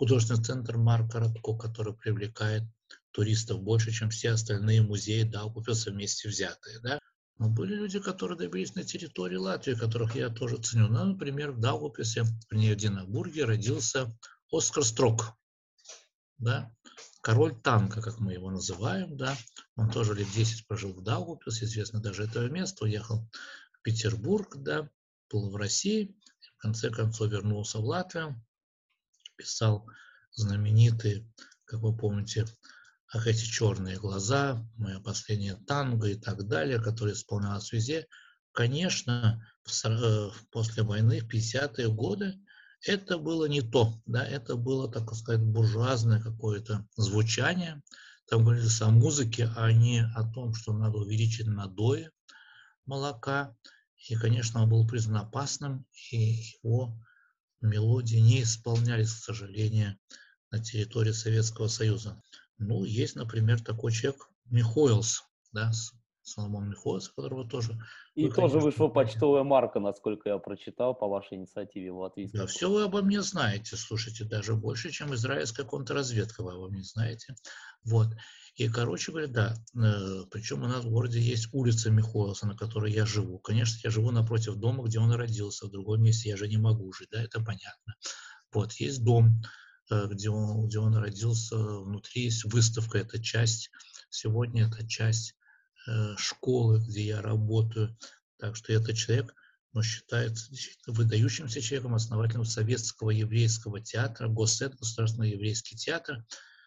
художественный 0.00 0.42
центр 0.42 0.78
Марка 0.78 1.20
Радко, 1.20 1.54
который 1.58 1.92
привлекает 1.92 2.62
туристов 3.10 3.60
больше, 3.60 3.92
чем 3.92 4.08
все 4.08 4.30
остальные 4.30 4.80
музеи 4.80 5.24
Даугавпилса 5.24 5.90
вместе 5.90 6.26
взятые. 6.30 6.80
Да? 6.80 6.98
Но 7.36 7.50
были 7.50 7.74
люди, 7.74 8.00
которые 8.00 8.38
добились 8.38 8.74
на 8.74 8.82
территории 8.82 9.36
Латвии, 9.36 9.74
которых 9.74 10.16
я 10.16 10.30
тоже 10.30 10.56
ценю. 10.56 10.88
Ну, 10.88 11.04
например, 11.04 11.50
в 11.50 11.60
Даугавпилсе, 11.60 12.22
в 12.22 12.48
Динабурге 12.50 13.44
родился 13.44 14.10
Оскар 14.50 14.84
Строк. 14.84 15.34
да, 16.38 16.74
король 17.20 17.60
танка, 17.60 18.00
как 18.00 18.20
мы 18.20 18.32
его 18.32 18.50
называем, 18.50 19.18
да, 19.18 19.36
он 19.76 19.90
тоже 19.90 20.14
лет 20.14 20.28
10 20.34 20.66
прожил 20.66 20.94
в 20.94 21.02
Даугавпилсе, 21.02 21.66
известно 21.66 22.00
даже 22.00 22.24
этого 22.24 22.48
места, 22.48 22.84
уехал 22.84 23.28
в 23.74 23.82
Петербург, 23.82 24.56
да, 24.56 24.88
был 25.30 25.50
в 25.50 25.56
России, 25.56 26.16
в 26.56 26.62
конце 26.62 26.88
концов 26.88 27.30
вернулся 27.30 27.80
в 27.80 27.84
Латвию, 27.84 28.42
писал 29.40 29.88
знаменитые, 30.32 31.26
как 31.64 31.80
вы 31.80 31.96
помните, 31.96 32.46
ах, 33.12 33.26
эти 33.26 33.44
черные 33.44 33.98
глаза, 33.98 34.66
мое 34.76 35.00
последнее 35.00 35.56
танго 35.66 36.08
и 36.08 36.14
так 36.14 36.46
далее, 36.46 36.80
которые 36.80 37.14
исполнялось 37.14 37.72
везде. 37.72 38.06
Конечно, 38.52 39.44
э, 39.84 40.30
после 40.50 40.82
войны, 40.82 41.20
в 41.20 41.28
50-е 41.32 41.88
годы, 41.88 42.38
это 42.86 43.18
было 43.18 43.46
не 43.46 43.62
то, 43.62 44.00
да, 44.06 44.24
это 44.24 44.56
было, 44.56 44.90
так 44.90 45.12
сказать, 45.14 45.42
буржуазное 45.42 46.20
какое-то 46.20 46.86
звучание. 46.96 47.82
Там 48.28 48.44
говорилось 48.44 48.80
о 48.80 48.90
музыке, 48.90 49.50
а 49.56 49.72
не 49.72 50.04
о 50.14 50.24
том, 50.32 50.54
что 50.54 50.72
надо 50.72 50.98
увеличить 50.98 51.46
надои 51.46 52.10
молока. 52.86 53.54
И, 54.08 54.14
конечно, 54.14 54.62
он 54.62 54.70
был 54.70 54.86
признан 54.86 55.16
опасным, 55.18 55.84
и 56.10 56.56
его 56.62 56.98
мелодии 57.60 58.16
не 58.16 58.42
исполнялись, 58.42 59.12
к 59.12 59.24
сожалению, 59.24 59.98
на 60.50 60.58
территории 60.58 61.12
Советского 61.12 61.68
Союза. 61.68 62.20
Ну, 62.58 62.84
есть, 62.84 63.16
например, 63.16 63.62
такой 63.62 63.92
человек 63.92 64.28
Михоэлс, 64.46 65.24
да, 65.52 65.72
Соломон 66.22 66.70
Михоэлс, 66.70 67.08
которого 67.08 67.48
тоже... 67.48 67.78
И 68.14 68.24
вы, 68.24 68.28
тоже 68.28 68.36
конечно, 68.36 68.58
вышла 68.60 68.88
почтовая 68.88 69.42
марка, 69.42 69.80
насколько 69.80 70.28
я 70.28 70.38
прочитал, 70.38 70.94
по 70.94 71.08
вашей 71.08 71.38
инициативе 71.38 71.92
в 71.92 71.98
Латвии. 71.98 72.30
Да, 72.32 72.46
все 72.46 72.70
вы 72.70 72.82
обо 72.84 73.02
мне 73.02 73.22
знаете, 73.22 73.76
слушайте, 73.76 74.24
даже 74.24 74.54
больше, 74.54 74.90
чем 74.90 75.14
израильская 75.14 75.64
контрразведка 75.64 76.42
вы 76.42 76.52
обо 76.52 76.68
мне 76.68 76.82
знаете. 76.82 77.34
Вот. 77.84 78.08
И, 78.56 78.68
короче 78.68 79.12
говоря, 79.12 79.28
да, 79.28 79.54
э, 79.74 80.24
причем 80.30 80.62
у 80.62 80.66
нас 80.66 80.84
в 80.84 80.90
городе 80.90 81.20
есть 81.20 81.48
улица 81.52 81.90
Михоэлса, 81.90 82.46
на 82.46 82.56
которой 82.56 82.92
я 82.92 83.06
живу. 83.06 83.38
Конечно, 83.38 83.78
я 83.84 83.90
живу 83.90 84.10
напротив 84.10 84.56
дома, 84.56 84.84
где 84.84 84.98
он 84.98 85.12
родился, 85.12 85.66
в 85.66 85.70
другом 85.70 86.02
месте 86.02 86.28
я 86.28 86.36
же 86.36 86.48
не 86.48 86.58
могу 86.58 86.92
жить, 86.92 87.08
да, 87.10 87.22
это 87.22 87.38
понятно. 87.38 87.94
Вот, 88.52 88.72
есть 88.74 89.04
дом, 89.04 89.40
Э, 89.90 90.06
где 90.08 90.30
он, 90.30 90.66
где 90.66 90.78
он 90.78 90.94
родился, 90.94 91.56
внутри 91.56 92.24
есть 92.24 92.44
выставка, 92.44 92.98
это 92.98 93.22
часть, 93.22 93.70
сегодня 94.08 94.66
это 94.66 94.86
часть 94.86 95.34
школы, 96.16 96.80
где 96.80 97.06
я 97.06 97.22
работаю. 97.22 97.96
Так 98.38 98.56
что 98.56 98.72
этот 98.72 98.96
человек 98.96 99.34
ну, 99.72 99.82
считается 99.82 100.50
выдающимся 100.86 101.60
человеком, 101.60 101.94
основателем 101.94 102.44
советского 102.44 103.10
еврейского 103.10 103.80
театра, 103.80 104.28
Госсет, 104.28 104.76
Государственный 104.76 105.30
еврейский 105.30 105.76
театр. 105.76 106.24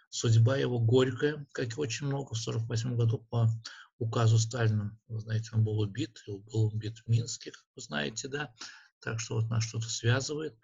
Судьба 0.10 0.58
его 0.58 0.80
горькая, 0.80 1.46
как 1.54 1.76
и 1.76 1.80
очень 1.80 2.08
много, 2.08 2.36
в 2.36 2.42
1948 2.42 2.96
году 2.96 3.26
по 3.30 3.50
указу 3.98 4.38
Сталина. 4.38 4.96
Вы 5.08 5.20
знаете, 5.20 5.50
он 5.54 5.64
был 5.64 5.80
убит, 5.80 6.22
и 6.28 6.32
был 6.32 6.68
убит 6.68 7.00
в 7.00 7.10
Минске, 7.10 7.52
как 7.52 7.66
вы 7.76 7.82
знаете, 7.82 8.28
да. 8.28 8.54
Так 9.00 9.20
что 9.20 9.36
вот 9.36 9.50
нас 9.50 9.64
что-то 9.64 9.90
связывает. 9.90 10.56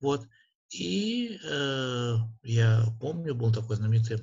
Вот. 0.00 0.26
И 0.70 1.38
э, 1.42 2.16
я 2.42 2.84
помню, 3.00 3.34
был 3.34 3.52
такой 3.52 3.76
знаменитый 3.76 4.18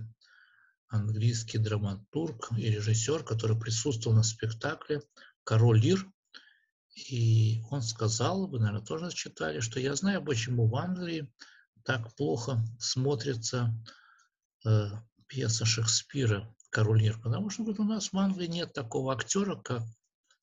английский 0.92 1.58
драматург 1.58 2.52
и 2.58 2.70
режиссер, 2.70 3.24
который 3.24 3.58
присутствовал 3.58 4.16
на 4.16 4.24
спектакле 4.24 5.02
«Король 5.44 5.80
Лир». 5.80 6.06
И 7.10 7.62
он 7.72 7.82
сказал, 7.82 8.48
вы, 8.48 8.60
наверное, 8.60 8.86
тоже 8.86 9.12
читали, 9.12 9.62
что 9.62 9.80
я 9.80 9.96
знаю, 9.96 10.24
почему 10.24 10.68
в 10.68 10.76
Англии 10.76 11.32
так 11.84 12.14
плохо 12.16 12.60
смотрится 12.80 13.74
э, 14.66 14.88
пьеса 15.28 15.66
Шекспира 15.66 16.54
«Король 16.70 17.02
Лир». 17.02 17.20
Потому 17.22 17.50
что 17.50 17.64
говорит, 17.64 17.80
у 17.80 17.86
нас 17.86 18.12
в 18.12 18.18
Англии 18.18 18.48
нет 18.48 18.74
такого 18.74 19.14
актера, 19.14 19.56
как 19.56 19.84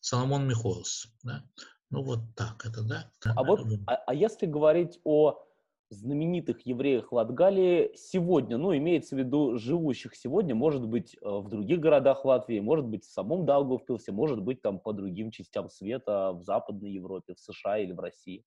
Соломон 0.00 0.48
Михоэлс. 0.48 1.08
Да? 1.22 1.44
Ну 1.90 2.02
вот 2.02 2.34
так 2.34 2.64
это, 2.64 2.82
да? 2.82 3.10
А 3.24 3.44
вот, 3.44 3.60
а, 3.86 3.96
а 4.06 4.14
если 4.14 4.46
говорить 4.46 4.98
о 5.04 5.44
знаменитых 5.90 6.66
евреях 6.66 7.12
Латгалии 7.12 7.92
сегодня, 7.96 8.58
ну, 8.58 8.76
имеется 8.76 9.16
в 9.16 9.18
виду 9.18 9.56
живущих 9.56 10.14
сегодня, 10.14 10.54
может 10.54 10.86
быть, 10.86 11.14
э, 11.14 11.18
в 11.22 11.48
других 11.48 11.80
городах 11.80 12.24
Латвии, 12.24 12.60
может 12.60 12.84
быть, 12.84 13.04
в 13.04 13.10
самом 13.10 13.46
Даугавпилсе, 13.46 14.12
может 14.12 14.40
быть, 14.40 14.60
там 14.60 14.80
по 14.80 14.92
другим 14.92 15.30
частям 15.30 15.70
света, 15.70 16.32
в 16.32 16.42
Западной 16.42 16.90
Европе, 16.90 17.34
в 17.34 17.40
США 17.40 17.78
или 17.78 17.92
в 17.92 18.00
России? 18.00 18.44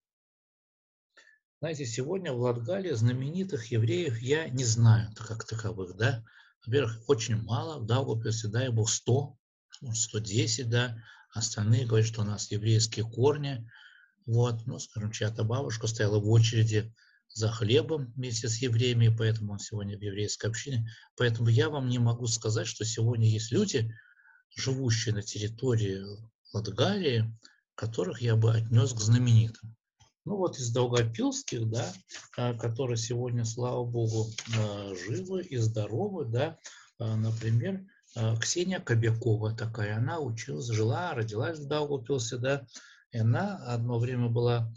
Знаете, 1.60 1.84
сегодня 1.84 2.32
в 2.32 2.40
Латгалии 2.40 2.90
знаменитых 2.90 3.66
евреев 3.66 4.20
я 4.20 4.48
не 4.48 4.64
знаю 4.64 5.10
как 5.16 5.44
таковых, 5.44 5.96
да. 5.96 6.24
Во-первых, 6.64 7.08
очень 7.08 7.42
мало, 7.42 7.80
в 7.80 7.86
Даугавпилсе, 7.86 8.48
дай 8.48 8.68
бог, 8.68 8.88
100, 8.88 9.36
110, 9.92 10.70
да. 10.70 10.96
Остальные 11.34 11.86
говорят, 11.86 12.06
что 12.06 12.22
у 12.22 12.24
нас 12.24 12.50
еврейские 12.52 13.04
корни. 13.04 13.68
Вот, 14.26 14.66
ну, 14.66 14.78
скажем, 14.78 15.10
чья-то 15.10 15.42
бабушка 15.42 15.88
стояла 15.88 16.20
в 16.20 16.28
очереди 16.28 16.92
за 17.34 17.50
хлебом 17.50 18.12
вместе 18.16 18.48
с 18.48 18.58
евреями, 18.58 19.14
поэтому 19.16 19.52
он 19.52 19.58
сегодня 19.58 19.98
в 19.98 20.02
еврейской 20.02 20.46
общине. 20.46 20.88
Поэтому 21.16 21.48
я 21.48 21.70
вам 21.70 21.88
не 21.88 21.98
могу 21.98 22.26
сказать, 22.26 22.66
что 22.66 22.84
сегодня 22.84 23.28
есть 23.28 23.52
люди, 23.52 23.94
живущие 24.54 25.14
на 25.14 25.22
территории 25.22 26.02
Латгалии, 26.52 27.32
которых 27.74 28.20
я 28.20 28.36
бы 28.36 28.52
отнес 28.52 28.92
к 28.92 29.00
знаменитым. 29.00 29.74
Ну 30.24 30.36
вот 30.36 30.58
из 30.58 30.70
Долгопилских, 30.70 31.68
да, 31.68 31.92
а, 32.36 32.54
которые 32.54 32.96
сегодня, 32.96 33.44
слава 33.44 33.84
богу, 33.84 34.30
а, 34.56 34.94
живы 34.94 35.42
и 35.42 35.56
здоровы, 35.56 36.26
да, 36.26 36.58
а, 36.98 37.16
например, 37.16 37.84
Ксения 38.40 38.78
Кобякова 38.78 39.56
такая, 39.56 39.96
она 39.96 40.20
училась, 40.20 40.66
жила, 40.66 41.14
родилась 41.14 41.58
в 41.58 41.66
Даугавпилсе, 41.66 42.36
да, 42.36 42.66
и 43.10 43.18
она 43.18 43.56
одно 43.56 43.98
время 43.98 44.28
была 44.28 44.70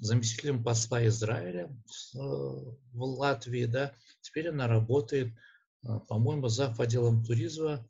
заместителем 0.00 0.62
посла 0.62 1.06
Израиля 1.06 1.66
э, 1.66 2.18
в 2.18 3.02
Латвии, 3.02 3.64
да, 3.64 3.92
теперь 4.20 4.48
она 4.48 4.68
работает, 4.68 5.32
а, 5.84 5.98
по-моему, 6.00 6.48
зав. 6.48 6.78
отделом 6.80 7.24
туризма 7.24 7.86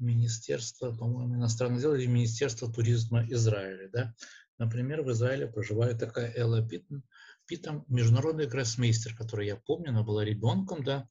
Министерства, 0.00 0.90
по-моему, 0.90 1.36
иностранных 1.36 1.80
дел 1.80 1.94
или 1.94 2.06
Министерства 2.06 2.72
туризма 2.72 3.24
Израиля, 3.28 3.88
да. 3.92 4.14
Например, 4.58 5.02
в 5.02 5.12
Израиле 5.12 5.46
проживает 5.46 6.00
такая 6.00 6.32
Элла 6.36 6.66
Питтон, 6.66 7.04
Питом, 7.46 7.84
международный 7.88 8.46
гроссмейстер, 8.46 9.14
который 9.14 9.46
я 9.46 9.56
помню, 9.56 9.90
она 9.90 10.02
была 10.02 10.24
ребенком, 10.24 10.82
да, 10.84 11.08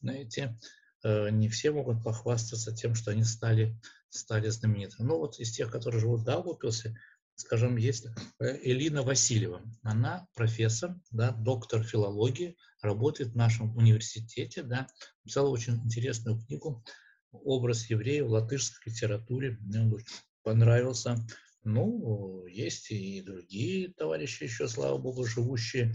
знаете, 0.00 0.58
э, 1.02 1.30
не 1.30 1.48
все 1.48 1.70
могут 1.70 2.02
похвастаться 2.02 2.74
тем, 2.74 2.94
что 2.94 3.12
они 3.12 3.24
стали, 3.24 3.80
стали 4.08 4.48
знаменитыми. 4.48 5.06
Но 5.06 5.18
вот 5.18 5.38
из 5.38 5.52
тех, 5.52 5.70
которые 5.70 6.00
живут 6.00 6.20
в 6.20 6.24
Даугавпилсе, 6.24 6.98
скажем, 7.38 7.76
есть 7.76 8.06
э, 8.40 8.58
Элина 8.62 9.02
Васильева. 9.02 9.62
Она 9.82 10.26
профессор, 10.34 10.96
да, 11.10 11.30
доктор 11.30 11.84
филологии, 11.84 12.56
работает 12.82 13.30
в 13.30 13.36
нашем 13.36 13.76
университете, 13.76 14.62
да, 14.62 14.88
написала 15.22 15.48
очень 15.48 15.76
интересную 15.84 16.38
книгу 16.44 16.84
«Образ 17.30 17.88
еврея 17.90 18.24
в 18.24 18.30
латышской 18.30 18.92
литературе». 18.92 19.56
Мне 19.60 19.80
он 19.80 19.98
понравился. 20.42 21.16
Ну, 21.62 22.44
есть 22.46 22.90
и 22.90 23.22
другие 23.22 23.92
товарищи 23.92 24.44
еще, 24.44 24.68
слава 24.68 24.98
богу, 24.98 25.24
живущие, 25.24 25.94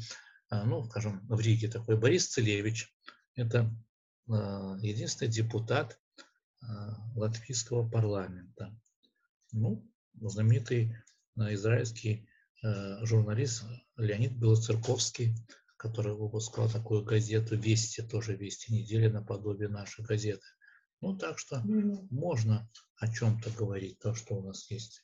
а, 0.50 0.64
ну, 0.66 0.84
скажем, 0.86 1.26
в 1.28 1.40
Риге 1.40 1.68
такой 1.68 1.98
Борис 1.98 2.28
Целевич. 2.28 2.94
Это 3.36 3.70
а, 4.30 4.78
единственный 4.82 5.30
депутат 5.30 6.00
а, 6.62 6.96
латвийского 7.16 7.90
парламента. 7.90 8.78
Ну, 9.52 9.90
знаменитый 10.14 10.96
израильский 11.38 12.28
э, 12.64 13.06
журналист 13.06 13.64
Леонид 13.98 14.38
Белоцерковский, 14.38 15.36
который 15.78 16.14
выпускал 16.14 16.70
такую 16.70 17.04
газету 17.04 17.56
«Вести», 17.56 18.02
тоже 18.02 18.36
«Вести 18.36 18.74
недели» 18.74 19.08
наподобие 19.08 19.70
нашей 19.70 20.04
газеты. 20.06 20.46
Ну, 21.02 21.18
так 21.18 21.38
что 21.38 21.62
можно 22.10 22.70
о 22.98 23.12
чем-то 23.12 23.50
говорить, 23.58 24.00
то, 24.00 24.14
что 24.14 24.36
у 24.36 24.42
нас 24.42 24.72
есть. 24.72 25.04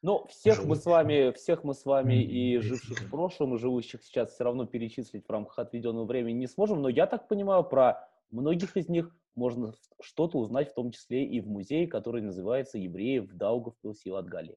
Но 0.00 0.26
всех 0.28 0.56
Живут. 0.56 0.68
мы 0.68 0.76
с 0.76 0.86
вами, 0.86 1.32
всех 1.32 1.64
мы 1.64 1.74
с 1.74 1.84
вами 1.84 2.22
и 2.22 2.58
живших 2.58 3.00
в 3.00 3.10
прошлом, 3.10 3.54
и 3.54 3.58
живущих 3.58 4.02
сейчас 4.02 4.32
все 4.32 4.44
равно 4.44 4.64
перечислить 4.64 5.26
в 5.26 5.30
рамках 5.30 5.58
отведенного 5.58 6.06
времени 6.06 6.38
не 6.38 6.46
сможем, 6.46 6.80
но 6.80 6.88
я 6.88 7.06
так 7.06 7.28
понимаю, 7.28 7.64
про 7.64 8.08
многих 8.30 8.76
из 8.76 8.88
них 8.88 9.14
можно 9.34 9.74
что-то 10.00 10.38
узнать, 10.38 10.70
в 10.70 10.74
том 10.74 10.92
числе 10.92 11.24
и 11.24 11.40
в 11.40 11.48
музее, 11.48 11.86
который 11.86 12.22
называется 12.22 12.78
«Евреи 12.78 13.18
в 13.18 13.34
Даугавпилсе 13.36 14.08
и 14.08 14.12
Латгалии» 14.12 14.56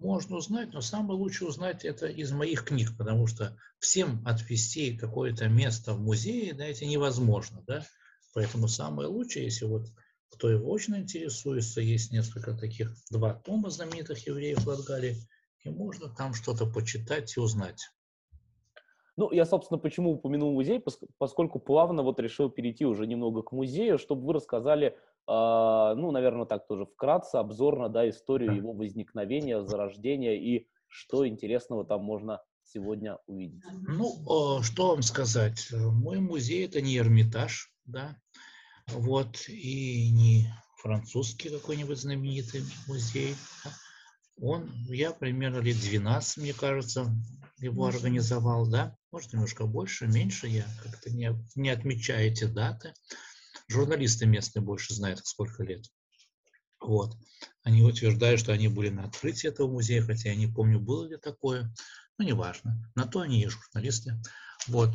можно 0.00 0.36
узнать, 0.36 0.72
но 0.72 0.80
самое 0.80 1.18
лучшее 1.18 1.48
узнать 1.48 1.84
это 1.84 2.06
из 2.06 2.32
моих 2.32 2.64
книг, 2.64 2.96
потому 2.96 3.26
что 3.26 3.56
всем 3.78 4.26
отвести 4.26 4.96
какое-то 4.96 5.48
место 5.48 5.92
в 5.92 6.00
музее, 6.00 6.54
да, 6.54 6.66
это 6.66 6.86
невозможно, 6.86 7.62
да. 7.66 7.84
Поэтому 8.32 8.66
самое 8.66 9.08
лучшее, 9.08 9.44
если 9.44 9.66
вот 9.66 9.86
кто 10.30 10.48
его 10.48 10.70
очень 10.70 10.96
интересуется, 10.96 11.80
есть 11.80 12.12
несколько 12.12 12.54
таких, 12.54 12.94
два 13.10 13.34
тома 13.34 13.68
знаменитых 13.68 14.26
евреев 14.26 14.66
Латгалии, 14.66 15.16
и 15.64 15.68
можно 15.68 16.08
там 16.08 16.32
что-то 16.32 16.66
почитать 16.66 17.36
и 17.36 17.40
узнать. 17.40 17.90
Ну, 19.16 19.30
я, 19.32 19.44
собственно, 19.44 19.78
почему 19.78 20.12
упомянул 20.12 20.54
музей, 20.54 20.82
поскольку 21.18 21.58
плавно 21.58 22.02
вот 22.02 22.18
решил 22.20 22.48
перейти 22.48 22.86
уже 22.86 23.06
немного 23.06 23.42
к 23.42 23.52
музею, 23.52 23.98
чтобы 23.98 24.24
вы 24.24 24.32
рассказали, 24.32 24.96
ну, 25.30 26.10
наверное, 26.10 26.44
так 26.44 26.66
тоже 26.66 26.86
вкратце, 26.86 27.36
обзорно, 27.36 27.88
да, 27.88 28.08
историю 28.08 28.56
его 28.56 28.72
возникновения, 28.72 29.64
зарождения 29.64 30.34
и 30.34 30.66
что 30.88 31.26
интересного 31.26 31.84
там 31.84 32.02
можно 32.02 32.42
сегодня 32.64 33.18
увидеть. 33.26 33.62
Ну, 33.86 34.62
что 34.62 34.88
вам 34.88 35.02
сказать? 35.02 35.68
Мой 35.72 36.18
музей– 36.18 36.64
это 36.66 36.80
не 36.80 36.98
Эрмитаж, 36.98 37.72
да, 37.84 38.16
вот, 38.88 39.48
и 39.48 40.10
не 40.10 40.52
французский 40.78 41.50
какой-нибудь 41.50 41.98
знаменитый 41.98 42.62
музей. 42.88 43.36
Он, 44.40 44.68
я 44.88 45.12
примерно 45.12 45.58
лет 45.58 45.76
12, 45.76 46.38
мне 46.38 46.54
кажется, 46.54 47.06
его 47.58 47.86
организовал, 47.86 48.66
да, 48.66 48.96
может, 49.12 49.32
немножко 49.32 49.66
больше, 49.66 50.06
меньше, 50.06 50.46
я 50.48 50.64
как-то 50.82 51.10
не, 51.10 51.30
не 51.54 51.68
отмечаю 51.68 52.32
эти 52.32 52.44
даты. 52.44 52.94
Журналисты 53.70 54.26
местные 54.26 54.62
больше 54.64 54.94
знают, 54.94 55.24
сколько 55.24 55.62
лет. 55.62 55.84
Вот. 56.80 57.16
Они 57.62 57.82
утверждают, 57.82 58.40
что 58.40 58.52
они 58.52 58.66
были 58.66 58.88
на 58.88 59.04
открытии 59.04 59.48
этого 59.48 59.70
музея, 59.70 60.02
хотя 60.02 60.30
я 60.30 60.34
не 60.34 60.48
помню, 60.48 60.80
было 60.80 61.06
ли 61.06 61.16
такое. 61.16 61.72
Но 62.18 62.24
неважно. 62.24 62.82
На 62.96 63.06
то 63.06 63.20
они 63.20 63.42
и 63.42 63.46
журналисты. 63.46 64.20
Вот. 64.66 64.90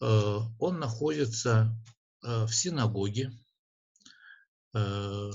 Э, 0.00 0.38
он 0.60 0.78
находится 0.78 1.76
э, 2.22 2.44
в 2.44 2.54
синагоге 2.54 3.32
э, 4.74 5.30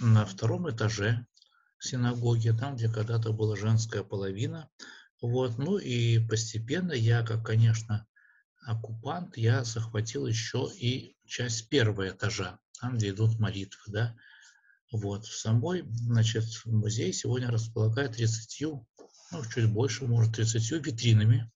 на 0.00 0.26
втором 0.26 0.68
этаже 0.70 1.24
синагоги, 1.78 2.50
там, 2.50 2.74
где 2.74 2.88
когда-то 2.88 3.32
была 3.32 3.54
женская 3.54 4.02
половина. 4.02 4.68
Вот, 5.22 5.56
ну 5.56 5.78
и 5.78 6.18
постепенно 6.18 6.92
я, 6.92 7.22
как, 7.22 7.44
конечно, 7.46 8.08
оккупант, 8.68 9.38
я 9.38 9.64
захватил 9.64 10.26
еще 10.26 10.68
и 10.78 11.16
часть 11.26 11.68
первого 11.70 12.10
этажа, 12.10 12.58
там, 12.80 12.96
где 12.96 13.10
идут 13.10 13.38
молитвы, 13.38 13.80
да. 13.88 14.16
Вот, 14.92 15.24
в 15.24 15.38
самой, 15.38 15.84
значит, 15.90 16.44
музей 16.66 17.12
сегодня 17.12 17.50
располагает 17.50 18.12
30, 18.12 18.62
ну, 19.32 19.42
чуть 19.52 19.70
больше, 19.70 20.06
может, 20.06 20.34
30 20.34 20.84
витринами, 20.84 21.50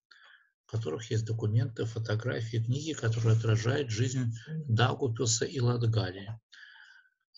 в 0.66 0.70
которых 0.70 1.10
есть 1.10 1.26
документы, 1.26 1.84
фотографии, 1.84 2.64
книги, 2.64 2.92
которые 2.92 3.36
отражают 3.36 3.90
жизнь 3.90 4.34
Даугупилса 4.68 5.44
и 5.44 5.60
Латгалии. 5.60 6.38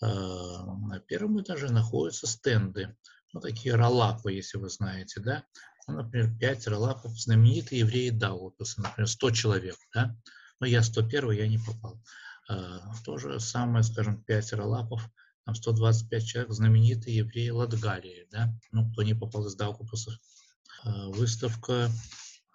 А, 0.01 0.65
на 0.77 0.99
первом 0.99 1.41
этаже 1.41 1.69
находятся 1.69 2.27
стенды, 2.27 2.95
ну, 3.33 3.41
такие 3.41 3.75
роллапы, 3.75 4.31
если 4.31 4.57
вы 4.57 4.69
знаете, 4.69 5.19
да. 5.19 5.43
Ну, 5.87 5.95
например, 5.95 6.35
пять 6.39 6.67
роллапов, 6.67 7.19
знаменитые 7.19 7.79
евреи 7.79 8.09
Даугупилса, 8.09 8.81
например, 8.81 9.07
100 9.07 9.31
человек, 9.31 9.75
да. 9.93 10.15
Но 10.59 10.65
я 10.65 10.81
101 10.81 11.31
я 11.31 11.47
не 11.47 11.57
попал. 11.59 12.01
А, 12.47 12.93
то 13.03 13.17
же 13.17 13.39
самое, 13.39 13.83
скажем, 13.83 14.23
пять 14.23 14.51
роллапов, 14.53 15.07
там 15.45 15.53
125 15.53 16.25
человек, 16.25 16.51
знаменитые 16.51 17.17
евреи 17.17 17.49
Латгалии, 17.49 18.27
да. 18.31 18.53
Ну, 18.71 18.89
кто 18.91 19.03
не 19.03 19.13
попал 19.13 19.45
из 19.45 19.55
Даугупилса. 19.55 20.17
А, 20.83 21.09
выставка 21.09 21.91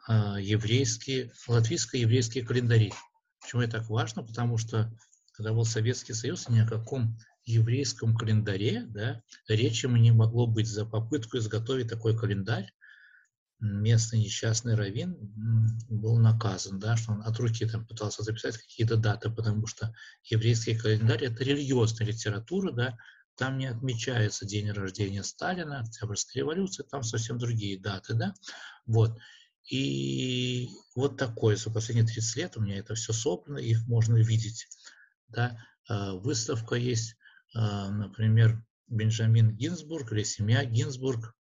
еврейские, 0.08 1.30
латвийско-еврейские 1.46 2.44
календари. 2.44 2.92
Почему 3.40 3.62
это 3.62 3.78
так 3.78 3.90
важно? 3.90 4.24
Потому 4.24 4.58
что 4.58 4.90
когда 5.32 5.52
был 5.52 5.64
Советский 5.64 6.14
Союз, 6.14 6.48
ни 6.48 6.58
о 6.58 6.66
каком 6.66 7.16
еврейском 7.44 8.16
календаре, 8.16 8.86
да, 8.86 9.22
речи 9.46 9.86
не 9.86 10.10
могло 10.10 10.46
быть 10.46 10.66
за 10.66 10.84
попытку 10.84 11.38
изготовить 11.38 11.88
такой 11.88 12.16
календарь. 12.16 12.72
Местный 13.60 14.20
несчастный 14.20 14.74
раввин 14.74 15.16
был 15.88 16.18
наказан, 16.18 16.78
да, 16.78 16.96
что 16.96 17.12
он 17.12 17.22
от 17.22 17.38
руки 17.38 17.66
там 17.66 17.86
пытался 17.86 18.22
записать 18.22 18.56
какие-то 18.56 18.96
даты, 18.96 19.30
потому 19.30 19.66
что 19.66 19.94
еврейский 20.24 20.76
календарь– 20.76 21.24
это 21.26 21.44
религиозная 21.44 22.06
литература, 22.06 22.72
да, 22.72 22.96
там 23.36 23.58
не 23.58 23.66
отмечается 23.66 24.46
день 24.46 24.70
рождения 24.70 25.22
Сталина, 25.22 25.80
Октябрьской 25.80 26.40
революции, 26.40 26.84
там 26.90 27.02
совсем 27.02 27.38
другие 27.38 27.78
даты, 27.78 28.14
да, 28.14 28.34
вот. 28.86 29.18
И 29.68 30.70
вот 30.96 31.18
такое, 31.18 31.56
за 31.56 31.70
последние 31.70 32.06
30 32.06 32.36
лет 32.36 32.56
у 32.56 32.60
меня 32.62 32.78
это 32.78 32.94
все 32.94 33.12
собрано, 33.12 33.58
их 33.58 33.86
можно 33.86 34.16
видеть, 34.16 34.66
да, 35.28 35.58
а, 35.86 36.14
выставка 36.14 36.76
есть 36.76 37.16
а, 37.54 37.90
например, 37.90 38.62
Бенджамин 38.88 39.56
Гинзбург 39.56 40.12
или 40.12 40.22
семья 40.22 40.64
Гинзбург, 40.64 41.34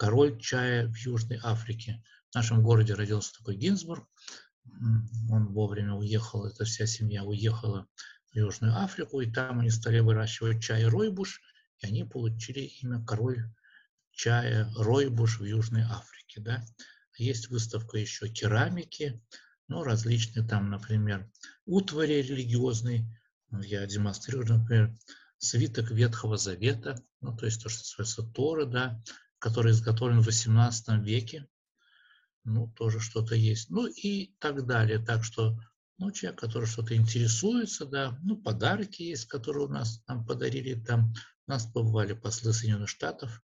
король 0.00 0.40
чая 0.40 0.88
в 0.88 0.96
Южной 0.96 1.38
Африке. 1.42 2.02
В 2.30 2.34
нашем 2.34 2.62
городе 2.62 2.94
родился 2.94 3.34
такой 3.34 3.56
Гинзбург. 3.56 4.08
Он 5.30 5.52
вовремя 5.52 5.92
уехал, 5.92 6.46
эта 6.46 6.64
вся 6.64 6.86
семья 6.86 7.22
уехала 7.22 7.86
в 8.32 8.34
Южную 8.34 8.74
Африку, 8.78 9.20
и 9.20 9.30
там 9.30 9.60
они 9.60 9.68
стали 9.68 10.00
выращивать 10.00 10.62
чай 10.62 10.86
ройбуш, 10.86 11.42
и 11.80 11.86
они 11.86 12.04
получили 12.04 12.60
имя 12.60 13.04
король 13.04 13.44
чая 14.10 14.72
ройбуш 14.74 15.38
в 15.38 15.44
Южной 15.44 15.82
Африке. 15.82 16.40
Да? 16.40 16.64
Есть 17.18 17.50
выставка 17.50 17.98
еще 17.98 18.30
керамики, 18.30 19.22
ну, 19.68 19.82
различные 19.82 20.48
там, 20.48 20.70
например, 20.70 21.30
утвари 21.66 22.22
религиозные. 22.22 23.04
Я 23.50 23.84
демонстрирую, 23.84 24.60
например, 24.60 24.96
свиток 25.36 25.90
Ветхого 25.90 26.38
Завета, 26.38 27.04
ну, 27.20 27.36
то 27.36 27.44
есть 27.44 27.62
то, 27.62 27.68
что 27.68 27.82
называется 27.82 28.22
Торы, 28.32 28.64
да, 28.64 29.02
который 29.40 29.72
изготовлен 29.72 30.20
в 30.20 30.28
XVIII 30.28 31.00
веке, 31.00 31.48
ну, 32.44 32.68
тоже 32.76 33.00
что-то 33.00 33.34
есть, 33.34 33.70
ну 33.70 33.86
и 33.86 34.34
так 34.38 34.66
далее. 34.66 34.98
Так 34.98 35.24
что, 35.24 35.56
ну, 35.98 36.10
человек, 36.10 36.40
который 36.40 36.66
что-то 36.66 36.94
интересуется, 36.94 37.86
да, 37.86 38.16
ну, 38.22 38.36
подарки 38.36 39.02
есть, 39.02 39.26
которые 39.26 39.66
у 39.66 39.70
нас 39.70 40.02
нам 40.06 40.24
подарили, 40.24 40.74
там, 40.74 41.12
у 41.46 41.50
нас 41.50 41.66
побывали 41.66 42.12
послы 42.12 42.52
Соединенных 42.52 42.88
Штатов. 42.88 43.42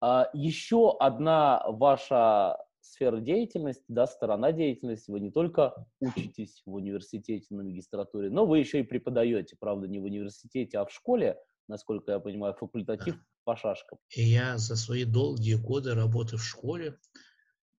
А, 0.00 0.28
еще 0.34 0.96
одна 0.98 1.62
ваша 1.66 2.58
сфера 2.80 3.20
деятельности, 3.20 3.84
да, 3.88 4.06
сторона 4.06 4.52
деятельности. 4.52 5.10
Вы 5.10 5.20
не 5.20 5.30
только 5.30 5.86
учитесь 6.00 6.62
в 6.66 6.74
университете 6.74 7.46
на 7.54 7.62
магистратуре, 7.62 8.30
но 8.30 8.46
вы 8.46 8.58
еще 8.58 8.80
и 8.80 8.84
преподаете, 8.84 9.56
правда, 9.58 9.88
не 9.88 9.98
в 9.98 10.04
университете, 10.04 10.78
а 10.78 10.84
в 10.84 10.92
школе, 10.92 11.38
насколько 11.66 12.12
я 12.12 12.20
понимаю, 12.20 12.54
факультатив 12.54 13.16
по 13.44 13.56
шашкам. 13.56 13.98
И 14.10 14.22
я 14.22 14.58
за 14.58 14.76
свои 14.76 15.04
долгие 15.04 15.54
годы 15.54 15.94
работы 15.94 16.36
в 16.36 16.44
школе 16.44 16.98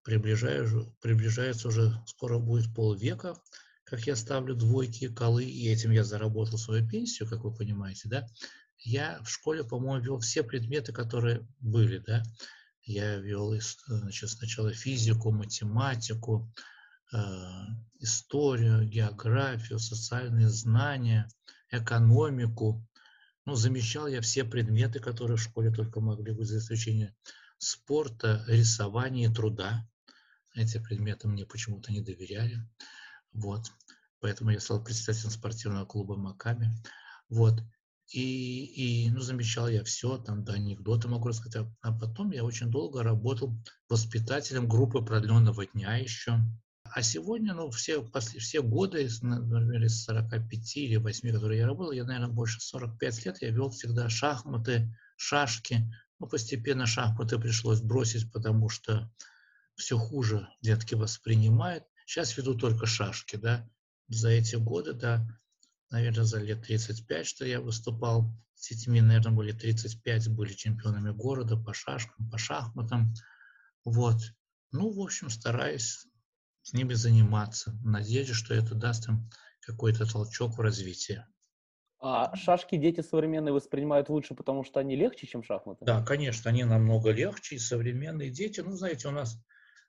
приближаю, 0.04 0.96
приближается 1.02 1.68
уже, 1.68 1.94
скоро 2.06 2.40
будет 2.40 2.74
полвека, 2.74 3.36
как 3.84 4.02
я 4.08 4.16
ставлю 4.16 4.56
двойки, 4.56 5.14
колы, 5.14 5.46
и 5.46 5.70
этим 5.70 5.92
я 5.92 6.04
заработал 6.04 6.58
свою 6.58 6.88
пенсию, 6.88 7.30
как 7.30 7.44
вы 7.44 7.54
понимаете, 7.54 8.10
да, 8.10 8.28
я 8.80 9.20
в 9.24 9.30
школе, 9.30 9.64
по-моему, 9.64 10.04
вел 10.04 10.20
все 10.20 10.44
предметы, 10.44 10.94
которые 10.94 11.48
были, 11.60 12.00
да, 12.00 12.24
я 12.84 13.18
вел 13.18 13.54
значит, 13.88 14.30
сначала 14.30 14.72
физику, 14.72 15.32
математику, 15.32 16.52
э, 17.12 17.18
историю, 18.00 18.88
географию, 18.88 19.80
социальные 19.80 20.50
знания, 20.50 21.28
экономику. 21.72 22.86
Ну, 23.46 23.56
замещал 23.56 24.08
я 24.08 24.22
все 24.22 24.44
предметы, 24.44 25.00
которые 25.00 25.38
в 25.38 25.42
школе 25.42 25.72
только 25.72 26.00
могли 26.02 26.34
быть, 26.34 26.48
за 26.48 26.58
исключением 26.58 27.14
спорта, 27.58 28.44
рисования 28.48 29.32
труда. 29.32 29.88
Эти 30.56 30.80
предметы 30.80 31.28
мне 31.28 31.46
почему-то 31.46 31.92
не 31.92 32.02
доверяли. 32.02 32.68
Вот. 33.34 33.66
Поэтому 34.20 34.52
я 34.52 34.60
стал 34.60 34.84
председателем 34.84 35.32
спортивного 35.32 35.86
клуба 35.86 36.16
«Маками». 36.16 36.72
Вот. 37.30 37.62
И, 38.08 39.06
и 39.06 39.10
ну, 39.10 39.20
замечал 39.20 39.68
я 39.68 39.84
все, 39.84 40.18
там 40.18 40.44
до 40.44 40.54
анекдота 40.54 41.08
могу 41.08 41.28
рассказать. 41.28 41.68
А, 41.82 41.90
а 41.90 41.92
потом 41.92 42.32
я 42.32 42.44
очень 42.44 42.70
долго 42.70 43.04
работал 43.04 43.56
воспитателем 43.90 44.68
группы 44.68 45.02
продленного 45.02 45.66
дня 45.66 45.98
еще. 45.98 46.40
А 46.96 47.02
сегодня, 47.02 47.54
ну, 47.54 47.70
все, 47.72 48.02
после, 48.02 48.40
все 48.40 48.64
годы, 48.64 49.10
например, 49.22 49.84
из 49.84 50.02
45 50.06 50.78
или 50.78 50.96
8, 50.96 51.30
которые 51.34 51.60
я 51.60 51.68
работал, 51.68 51.92
я, 51.92 52.06
наверное, 52.06 52.34
больше 52.34 52.62
45 52.62 53.26
лет, 53.26 53.42
я 53.42 53.50
вел 53.50 53.70
всегда 53.70 54.08
шахматы, 54.08 54.98
шашки. 55.18 55.94
Ну, 56.20 56.28
постепенно 56.28 56.86
шахматы 56.86 57.38
пришлось 57.38 57.82
бросить, 57.82 58.32
потому 58.32 58.70
что 58.70 59.12
все 59.76 59.98
хуже 59.98 60.48
детки 60.62 60.96
воспринимают. 60.96 61.84
Сейчас 62.06 62.38
веду 62.38 62.56
только 62.56 62.86
шашки, 62.86 63.36
да. 63.36 63.70
За 64.08 64.30
эти 64.30 64.56
годы, 64.56 64.94
да, 64.94 65.28
наверное, 65.90 66.24
за 66.24 66.40
лет 66.40 66.62
35, 66.62 67.28
что 67.28 67.46
я 67.46 67.60
выступал 67.60 68.34
с 68.54 68.70
детьми, 68.70 69.02
наверное, 69.02 69.34
были 69.34 69.52
35, 69.52 70.30
были 70.30 70.54
чемпионами 70.54 71.12
города 71.12 71.58
по 71.58 71.74
шашкам, 71.74 72.30
по 72.30 72.38
шахматам. 72.38 73.14
Вот. 73.84 74.22
Ну, 74.72 74.94
в 74.94 75.02
общем, 75.02 75.30
стараюсь 75.30 76.08
с 76.66 76.74
ними 76.74 76.96
заниматься, 76.96 77.72
в 77.72 77.86
надежде, 77.86 78.34
что 78.34 78.54
это 78.54 78.76
даст 78.76 79.08
им 79.08 79.30
какой-то 79.62 80.06
толчок 80.06 80.58
в 80.58 80.62
развитии. 80.62 81.24
А 82.00 82.34
шашки 82.38 82.78
дети 82.78 83.02
современные 83.02 83.52
воспринимают 83.52 84.08
лучше, 84.08 84.34
потому 84.34 84.64
что 84.64 84.80
они 84.80 84.96
легче, 84.96 85.28
чем 85.28 85.44
шахматы? 85.44 85.88
Да, 85.88 86.04
конечно, 86.04 86.50
они 86.50 86.64
намного 86.66 87.12
легче, 87.12 87.56
и 87.56 87.60
современные 87.60 88.30
дети, 88.30 88.60
ну, 88.60 88.72
знаете, 88.76 89.08
у 89.08 89.12
нас 89.12 89.38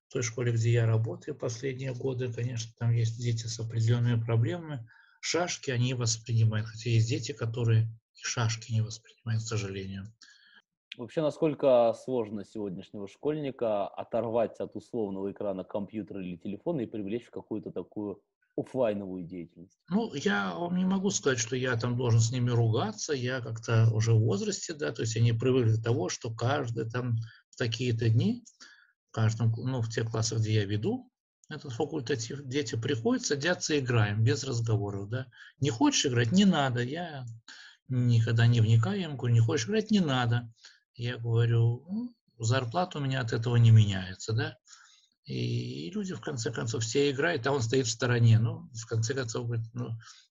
в 0.08 0.12
той 0.12 0.22
школе, 0.22 0.52
где 0.52 0.70
я 0.72 0.86
работаю 0.86 1.34
последние 1.36 1.94
годы, 1.94 2.32
конечно, 2.32 2.72
там 2.78 2.92
есть 2.92 3.20
дети 3.20 3.46
с 3.46 3.58
определенными 3.58 4.22
проблемами. 4.22 4.88
Шашки 5.20 5.70
они 5.70 5.94
воспринимают, 5.94 6.68
хотя 6.68 6.90
есть 6.90 7.08
дети, 7.08 7.32
которые 7.32 7.88
и 8.14 8.22
шашки 8.22 8.72
не 8.72 8.82
воспринимают, 8.82 9.42
к 9.42 9.46
сожалению. 9.46 10.14
Вообще, 10.96 11.20
насколько 11.20 11.94
сложно 12.04 12.44
сегодняшнего 12.44 13.06
школьника 13.06 13.86
оторвать 13.86 14.58
от 14.60 14.76
условного 14.76 15.30
экрана 15.30 15.62
компьютера 15.64 16.22
или 16.24 16.36
телефона 16.36 16.80
и 16.80 16.86
привлечь 16.86 17.26
в 17.26 17.30
какую-то 17.30 17.70
такую 17.70 18.22
офлайновую 18.56 19.24
деятельность? 19.24 19.78
Ну, 19.90 20.14
я 20.14 20.54
вам 20.54 20.76
не 20.76 20.86
могу 20.86 21.10
сказать, 21.10 21.38
что 21.38 21.56
я 21.56 21.76
там 21.76 21.96
должен 21.96 22.20
с 22.20 22.32
ними 22.32 22.50
ругаться. 22.50 23.12
Я 23.12 23.40
как-то 23.40 23.90
уже 23.92 24.14
в 24.14 24.20
возрасте, 24.20 24.72
да, 24.72 24.92
то 24.92 25.02
есть 25.02 25.16
они 25.16 25.32
привыкли 25.32 25.76
к 25.76 25.82
того, 25.82 26.08
что 26.08 26.34
каждый 26.34 26.88
там 26.88 27.16
в 27.50 27.56
такие-то 27.56 28.08
дни, 28.08 28.44
в 29.10 29.12
каждом, 29.12 29.52
ну, 29.56 29.82
в 29.82 29.90
тех 29.90 30.10
классах, 30.10 30.38
где 30.38 30.54
я 30.54 30.64
веду, 30.64 31.10
этот 31.48 31.72
факультатив, 31.72 32.42
дети 32.44 32.74
приходят, 32.74 33.24
садятся, 33.24 33.78
играем, 33.78 34.24
без 34.24 34.42
разговоров, 34.44 35.08
да. 35.10 35.26
Не 35.60 35.70
хочешь 35.70 36.06
играть, 36.06 36.32
не 36.32 36.44
надо, 36.44 36.82
я 36.82 37.26
никогда 37.88 38.46
не 38.46 38.60
вникаю, 38.60 38.98
я 38.98 39.04
ему 39.04 39.16
говорю, 39.16 39.34
не 39.34 39.40
хочешь 39.40 39.68
играть, 39.68 39.90
не 39.90 40.00
надо. 40.00 40.50
Я 40.96 41.18
говорю, 41.18 41.84
ну, 41.88 42.16
зарплата 42.38 42.98
у 42.98 43.00
меня 43.02 43.20
от 43.20 43.32
этого 43.32 43.56
не 43.56 43.70
меняется, 43.70 44.32
да. 44.32 44.56
И 45.24 45.90
люди, 45.90 46.14
в 46.14 46.20
конце 46.20 46.52
концов, 46.52 46.84
все 46.84 47.10
играют, 47.10 47.46
а 47.46 47.52
он 47.52 47.60
стоит 47.60 47.86
в 47.86 47.90
стороне. 47.90 48.38
Ну, 48.38 48.70
в 48.72 48.86
конце 48.86 49.12
концов, 49.12 49.46
говорит, 49.46 49.66
ну, 49.74 49.90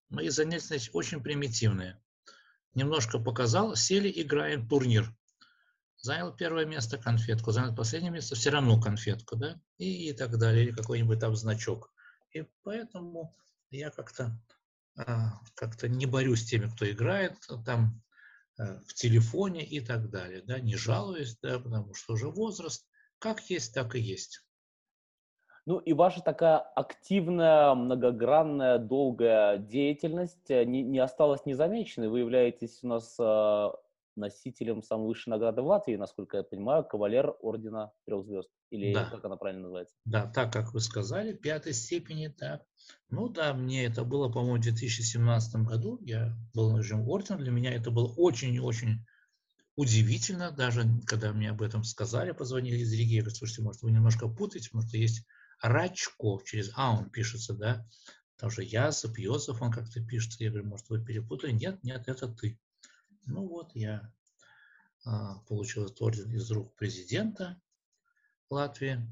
мои 0.09 0.29
занятия 0.29 0.67
значит, 0.67 0.89
очень 0.93 1.21
примитивные. 1.21 2.01
Немножко 2.73 3.19
показал, 3.19 3.75
сели, 3.75 4.11
играем 4.15 4.67
турнир. 4.67 5.13
Занял 5.97 6.33
первое 6.35 6.65
место 6.65 6.97
конфетку, 6.97 7.51
занял 7.51 7.75
последнее 7.75 8.11
место, 8.11 8.35
все 8.35 8.49
равно 8.49 8.79
конфетку, 8.79 9.35
да, 9.35 9.59
и, 9.77 10.09
и 10.09 10.13
так 10.13 10.37
далее, 10.37 10.65
или 10.65 10.71
какой-нибудь 10.71 11.19
там 11.19 11.35
значок. 11.35 11.91
И 12.33 12.45
поэтому 12.63 13.35
я 13.71 13.89
как-то 13.91 14.39
а, 14.97 15.39
как-то 15.55 15.87
не 15.87 16.05
борюсь 16.05 16.43
с 16.43 16.45
теми, 16.45 16.69
кто 16.69 16.89
играет 16.89 17.37
там 17.65 18.01
в 18.57 18.93
телефоне 18.93 19.63
и 19.63 19.79
так 19.79 20.09
далее, 20.09 20.41
да, 20.45 20.59
не 20.59 20.75
жалуюсь, 20.75 21.37
да, 21.41 21.59
потому 21.59 21.93
что 21.93 22.13
уже 22.13 22.29
возраст, 22.29 22.87
как 23.19 23.41
есть, 23.49 23.73
так 23.73 23.95
и 23.95 23.99
есть. 23.99 24.41
Ну 25.65 25.79
и 25.79 25.93
ваша 25.93 26.21
такая 26.21 26.59
активная, 26.59 27.73
многогранная, 27.73 28.77
долгая 28.77 29.57
деятельность 29.57 30.51
э, 30.51 30.63
не, 30.63 30.83
не 30.83 30.99
осталась 30.99 31.47
незамеченной. 31.47 32.07
Вы 32.07 32.19
являетесь 32.19 32.83
у 32.83 32.87
нас 32.87 33.15
э, 33.19 33.69
носителем 34.15 34.83
самой 34.83 35.07
высшей 35.07 35.31
награды 35.31 35.63
в 35.63 35.65
Латвии, 35.65 35.95
насколько 35.95 36.37
я 36.37 36.43
понимаю, 36.43 36.83
кавалер 36.83 37.35
ордена 37.41 37.91
трех 38.05 38.25
звезд. 38.25 38.51
Или 38.71 38.93
да. 38.93 39.09
как 39.09 39.23
она 39.25 39.37
правильно 39.37 39.63
называется? 39.63 39.95
Да, 40.05 40.27
так 40.27 40.51
как 40.51 40.73
вы 40.73 40.81
сказали, 40.81 41.33
пятой 41.33 41.73
степени, 41.73 42.33
да. 42.37 42.61
Ну 43.09 43.29
да, 43.29 43.53
мне 43.53 43.85
это 43.85 44.03
было, 44.03 44.29
по-моему, 44.29 44.57
в 44.57 44.61
2017 44.61 45.55
году. 45.63 45.99
Я 46.01 46.35
был 46.53 46.71
на 46.71 46.79
режим 46.79 47.07
ордена. 47.07 47.37
Для 47.37 47.51
меня 47.51 47.71
это 47.73 47.91
было 47.91 48.07
очень 48.07 48.53
и 48.53 48.59
очень 48.59 49.05
удивительно, 49.75 50.51
даже 50.51 50.85
когда 51.05 51.33
мне 51.33 51.49
об 51.49 51.61
этом 51.61 51.83
сказали, 51.83 52.31
позвонили 52.31 52.77
из 52.77 52.93
Риги, 52.93 53.15
я 53.15 53.21
говорю, 53.21 53.35
слушайте, 53.35 53.61
может, 53.61 53.81
вы 53.81 53.91
немножко 53.91 54.27
путаете, 54.27 54.69
потому 54.69 54.87
что 54.87 54.97
есть 54.97 55.25
Рачков, 55.61 56.43
через 56.43 56.71
А 56.75 56.97
он 56.97 57.09
пишется, 57.09 57.53
да, 57.53 57.85
потому 58.35 58.51
что 58.51 58.61
Язов, 58.61 59.17
Йозеф 59.17 59.61
он 59.61 59.71
как-то 59.71 60.03
пишется. 60.05 60.43
Я 60.43 60.49
говорю, 60.49 60.67
может, 60.67 60.89
вы 60.89 61.03
перепутали? 61.03 61.51
Нет, 61.51 61.83
нет, 61.83 62.07
это 62.07 62.27
ты. 62.27 62.59
Ну 63.25 63.47
вот, 63.47 63.71
я 63.75 64.13
а, 65.05 65.39
получил 65.47 65.85
этот 65.85 66.01
орден 66.01 66.31
из 66.31 66.49
рук 66.51 66.75
президента 66.75 67.61
Латвии. 68.49 69.07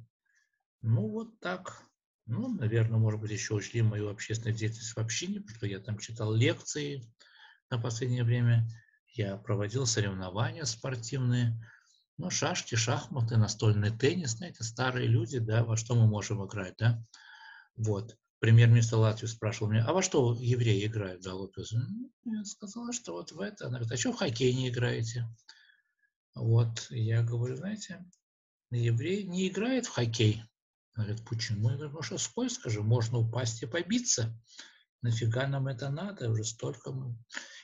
Ну 0.82 1.08
вот 1.08 1.40
так. 1.40 1.84
Ну, 2.26 2.48
наверное, 2.48 3.00
может 3.00 3.20
быть, 3.20 3.32
еще 3.32 3.54
учли 3.54 3.82
мою 3.82 4.10
общественную 4.10 4.58
деятельность 4.58 4.94
в 4.94 4.98
общине, 4.98 5.42
потому 5.42 5.58
что 5.58 5.68
я 5.68 5.80
там 5.80 5.98
читал 5.98 6.34
лекции 6.34 7.04
на 7.70 7.78
последнее 7.78 8.24
время. 8.24 8.68
Я 9.08 9.38
проводил 9.38 9.86
соревнования 9.86 10.64
спортивные. 10.64 11.60
Ну, 12.18 12.30
шашки, 12.30 12.76
шахматы, 12.76 13.38
настольный 13.38 13.90
теннис, 13.90 14.38
знаете, 14.38 14.64
старые 14.64 15.08
люди, 15.08 15.40
да, 15.40 15.64
во 15.64 15.76
что 15.76 15.96
мы 15.96 16.08
можем 16.08 16.46
играть, 16.46 16.76
да. 16.78 17.04
Вот. 17.76 18.18
Премьер-министр 18.40 18.98
Латвии 18.98 19.28
спрашивал 19.28 19.72
меня, 19.72 19.86
а 19.86 19.94
во 19.94 20.02
что 20.02 20.38
евреи 20.40 20.86
играют, 20.86 21.24
да, 21.24 21.34
Лопес? 21.34 21.72
Ну, 21.72 22.12
я 22.26 22.44
сказала, 22.46 22.94
что 22.94 23.14
вот 23.14 23.32
в 23.32 23.40
это. 23.40 23.66
Она 23.66 23.80
говорит, 23.80 23.94
а 23.94 23.98
что 23.98 24.12
в 24.12 24.18
хоккей 24.18 24.54
не 24.54 24.70
играете? 24.70 25.28
Вот, 26.36 26.88
я 26.90 27.24
говорю, 27.24 27.56
знаете, 27.56 28.06
еврей 28.78 29.24
не 29.24 29.48
играет 29.48 29.86
в 29.86 29.92
хоккей. 29.92 30.44
Она 30.96 31.06
говорит, 31.06 31.26
почему? 31.28 31.70
Я 31.70 31.76
говорю, 31.76 31.90
потому 31.90 32.04
что 32.04 32.18
скользко 32.18 32.70
же, 32.70 32.82
можно 32.82 33.20
упасть 33.20 33.64
и 33.64 33.66
побиться. 33.66 34.34
Нафига 35.02 35.48
нам 35.48 35.68
это 35.68 35.90
надо? 35.90 36.30
Уже 36.30 36.44
столько 36.44 36.92
мы 36.92 37.18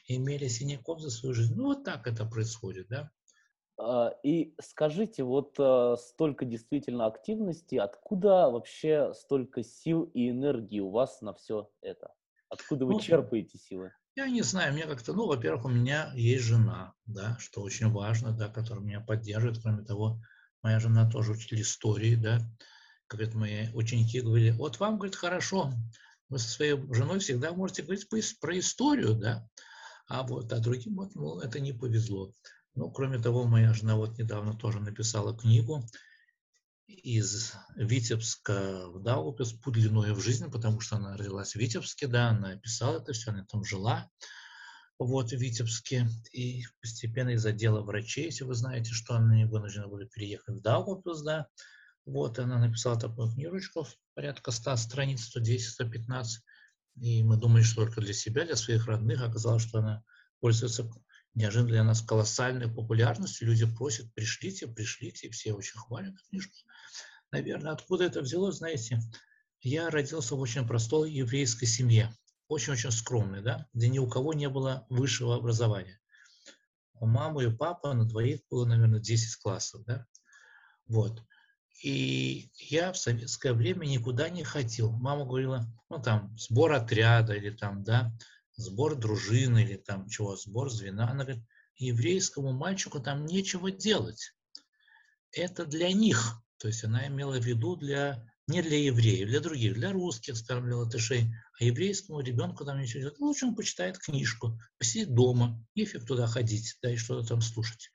имели 0.07 0.47
синяков 0.47 0.99
за 0.99 1.09
свою 1.09 1.33
жизнь. 1.33 1.53
Ну, 1.55 1.65
вот 1.65 1.83
так 1.83 2.07
это 2.07 2.25
происходит, 2.25 2.87
да. 2.89 3.11
А, 3.77 4.13
и 4.23 4.55
скажите, 4.61 5.23
вот 5.23 5.55
э, 5.57 5.95
столько 5.97 6.45
действительно 6.45 7.05
активности, 7.05 7.75
откуда 7.75 8.49
вообще 8.49 9.13
столько 9.13 9.63
сил 9.63 10.03
и 10.03 10.31
энергии 10.31 10.79
у 10.79 10.89
вас 10.89 11.21
на 11.21 11.33
все 11.33 11.71
это? 11.81 12.13
Откуда 12.49 12.85
вы 12.85 12.93
ну, 12.93 12.99
черпаете 12.99 13.57
силы? 13.57 13.93
Я 14.15 14.27
не 14.27 14.41
знаю, 14.41 14.73
мне 14.73 14.85
как-то, 14.85 15.13
ну, 15.13 15.27
во-первых, 15.27 15.65
у 15.65 15.69
меня 15.69 16.11
есть 16.15 16.43
жена, 16.43 16.93
да, 17.05 17.37
что 17.39 17.61
очень 17.61 17.89
важно, 17.89 18.33
да, 18.33 18.49
которая 18.49 18.83
меня 18.83 18.99
поддерживает. 18.99 19.61
Кроме 19.61 19.85
того, 19.85 20.19
моя 20.61 20.79
жена 20.79 21.09
тоже 21.09 21.33
учитель 21.33 21.61
истории, 21.61 22.15
да. 22.15 22.39
Говорит, 23.09 23.33
мои 23.33 23.67
ученики 23.73 24.21
говорили, 24.21 24.51
вот 24.51 24.79
вам, 24.79 24.97
говорит, 24.97 25.15
хорошо, 25.15 25.73
вы 26.29 26.37
со 26.37 26.47
своей 26.47 26.77
женой 26.93 27.19
всегда 27.19 27.51
можете 27.51 27.81
говорить 27.81 28.07
про 28.39 28.59
историю, 28.59 29.15
да, 29.15 29.47
а 30.07 30.23
вот, 30.23 30.51
а 30.53 30.59
другим 30.59 30.95
вот, 30.95 31.15
ну, 31.15 31.39
это 31.39 31.59
не 31.59 31.73
повезло. 31.73 32.33
Ну, 32.75 32.91
кроме 32.91 33.19
того, 33.19 33.45
моя 33.45 33.73
жена 33.73 33.95
вот 33.95 34.17
недавно 34.17 34.53
тоже 34.53 34.79
написала 34.79 35.37
книгу 35.37 35.83
из 36.87 37.53
Витебска 37.75 38.89
в 38.89 39.01
Даугавпилс 39.01 39.53
«Путь 39.53 39.75
длиною 39.75 40.15
в 40.15 40.21
жизнь», 40.21 40.49
потому 40.51 40.79
что 40.79 40.95
она 40.95 41.17
родилась 41.17 41.53
в 41.53 41.55
Витебске, 41.55 42.07
да, 42.07 42.29
она 42.29 42.55
писала 42.57 42.97
это 42.97 43.13
все, 43.13 43.31
она 43.31 43.45
там 43.45 43.63
жила, 43.63 44.09
вот, 44.99 45.31
в 45.31 45.37
Витебске, 45.37 46.07
и 46.33 46.63
постепенно 46.81 47.29
из 47.29 47.45
отдела 47.45 47.81
врачей, 47.81 48.25
если 48.25 48.43
вы 48.43 48.53
знаете, 48.53 48.93
что 48.93 49.15
они 49.15 49.45
вынуждены 49.45 49.87
были 49.87 50.05
переехать 50.05 50.55
в 50.55 50.61
Даугавпилс, 50.61 51.23
да, 51.23 51.47
вот, 52.05 52.37
она 52.37 52.59
написала 52.59 52.99
такую 52.99 53.31
книжечку, 53.31 53.87
порядка 54.13 54.51
100 54.51 54.75
страниц, 54.75 55.35
110-115, 55.35 56.25
и 56.97 57.23
мы 57.23 57.37
думали, 57.37 57.63
что 57.63 57.85
только 57.85 58.01
для 58.01 58.13
себя, 58.13 58.45
для 58.45 58.57
своих 58.57 58.87
родных, 58.87 59.21
оказалось, 59.21 59.63
что 59.63 59.79
она 59.79 60.03
пользуется 60.41 60.89
неожиданно 61.33 61.69
для 61.69 61.83
нас 61.83 62.01
колоссальной 62.01 62.67
популярностью. 62.67 63.47
Люди 63.47 63.65
просят, 63.65 64.13
пришлите, 64.13 64.67
пришлите, 64.67 65.27
и 65.27 65.31
все 65.31 65.53
очень 65.53 65.79
хвалят 65.79 66.15
книжку. 66.29 66.57
Наверное, 67.31 67.71
откуда 67.71 68.05
это 68.05 68.21
взялось, 68.21 68.57
знаете, 68.57 68.99
я 69.61 69.89
родился 69.89 70.35
в 70.35 70.39
очень 70.39 70.67
простой 70.67 71.11
еврейской 71.11 71.67
семье, 71.67 72.13
очень-очень 72.49 72.91
скромной, 72.91 73.41
да, 73.41 73.67
где 73.73 73.87
ни 73.87 73.99
у 73.99 74.07
кого 74.09 74.33
не 74.33 74.49
было 74.49 74.85
высшего 74.89 75.35
образования. 75.35 75.99
У 76.95 77.05
мамы 77.05 77.45
и 77.45 77.55
папы 77.55 77.93
на 77.93 78.05
двоих 78.05 78.41
было, 78.49 78.65
наверное, 78.65 78.99
10 78.99 79.37
классов, 79.37 79.85
да, 79.85 80.05
вот. 80.87 81.23
И 81.81 82.51
я 82.55 82.91
в 82.91 82.97
советское 82.97 83.53
время 83.53 83.85
никуда 83.85 84.27
не 84.29 84.43
ходил. 84.43 84.91
Мама 84.91 85.25
говорила, 85.25 85.65
ну 85.89 86.01
там, 86.01 86.37
сбор 86.37 86.73
отряда 86.73 87.33
или 87.33 87.51
там, 87.51 87.83
да, 87.83 88.11
сбор 88.57 88.95
дружины 88.95 89.63
или 89.63 89.77
там 89.77 90.09
чего, 90.09 90.35
сбор 90.35 90.69
звена. 90.69 91.09
Она 91.09 91.23
говорит, 91.23 91.43
еврейскому 91.77 92.51
мальчику 92.51 92.99
там 92.99 93.25
нечего 93.25 93.71
делать. 93.71 94.33
Это 95.31 95.65
для 95.65 95.93
них. 95.93 96.41
То 96.57 96.67
есть 96.67 96.83
она 96.83 97.07
имела 97.07 97.39
в 97.39 97.45
виду 97.45 97.77
для, 97.77 98.29
не 98.49 98.61
для 98.61 98.77
евреев, 98.77 99.29
для 99.29 99.39
других, 99.39 99.75
для 99.75 99.91
русских, 99.91 100.35
скажем, 100.35 100.65
для 100.65 100.77
латышей. 100.77 101.31
А 101.59 101.63
еврейскому 101.63 102.19
ребенку 102.19 102.65
там 102.65 102.81
ничего 102.81 103.01
делать. 103.01 103.19
Лучше 103.19 103.45
он 103.45 103.55
почитает 103.55 103.97
книжку, 103.99 104.59
посидит 104.77 105.13
дома, 105.13 105.63
нефиг 105.75 106.05
туда 106.05 106.27
ходить, 106.27 106.77
да, 106.81 106.91
и 106.91 106.97
что-то 106.97 107.27
там 107.27 107.41
слушать. 107.41 107.91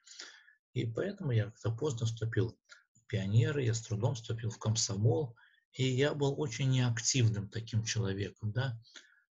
И 0.72 0.86
поэтому 0.86 1.32
я 1.32 1.46
как-то 1.46 1.70
поздно 1.70 2.06
вступил 2.06 2.56
в 2.94 3.06
пионеры, 3.06 3.64
я 3.64 3.74
с 3.74 3.82
трудом 3.82 4.14
вступил 4.14 4.50
в 4.50 4.58
комсомол, 4.58 5.36
и 5.72 5.84
я 5.84 6.14
был 6.14 6.40
очень 6.40 6.70
неактивным 6.70 7.48
таким 7.48 7.84
человеком, 7.84 8.52
да. 8.52 8.80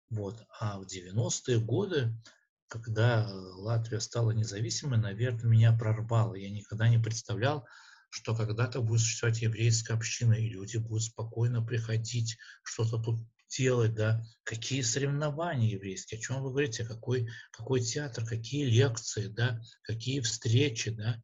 Вот. 0.09 0.45
А 0.59 0.79
в 0.79 0.85
90-е 0.85 1.59
годы, 1.59 2.13
когда 2.67 3.27
Латвия 3.31 3.99
стала 3.99 4.31
независимой, 4.31 4.99
наверное, 4.99 5.45
меня 5.45 5.71
прорвало. 5.71 6.35
Я 6.35 6.49
никогда 6.49 6.89
не 6.89 6.97
представлял, 6.97 7.65
что 8.13 8.35
когда-то 8.35 8.79
будет 8.79 9.01
существовать 9.01 9.41
еврейская 9.41 9.95
община, 9.95 10.33
и 10.33 10.47
люди 10.47 10.77
будут 10.77 11.01
спокойно 11.01 11.65
приходить, 11.65 12.37
что-то 12.61 13.01
тут 13.01 13.19
делать, 13.49 13.95
да, 13.95 14.23
какие 14.43 14.81
соревнования 14.81 15.71
еврейские, 15.71 16.19
о 16.19 16.21
чем 16.21 16.43
вы 16.43 16.51
говорите, 16.51 16.85
какой, 16.85 17.27
какой 17.51 17.81
театр, 17.81 18.23
какие 18.23 18.65
лекции, 18.65 19.25
да, 19.25 19.59
какие 19.81 20.19
встречи, 20.19 20.91
да. 20.91 21.23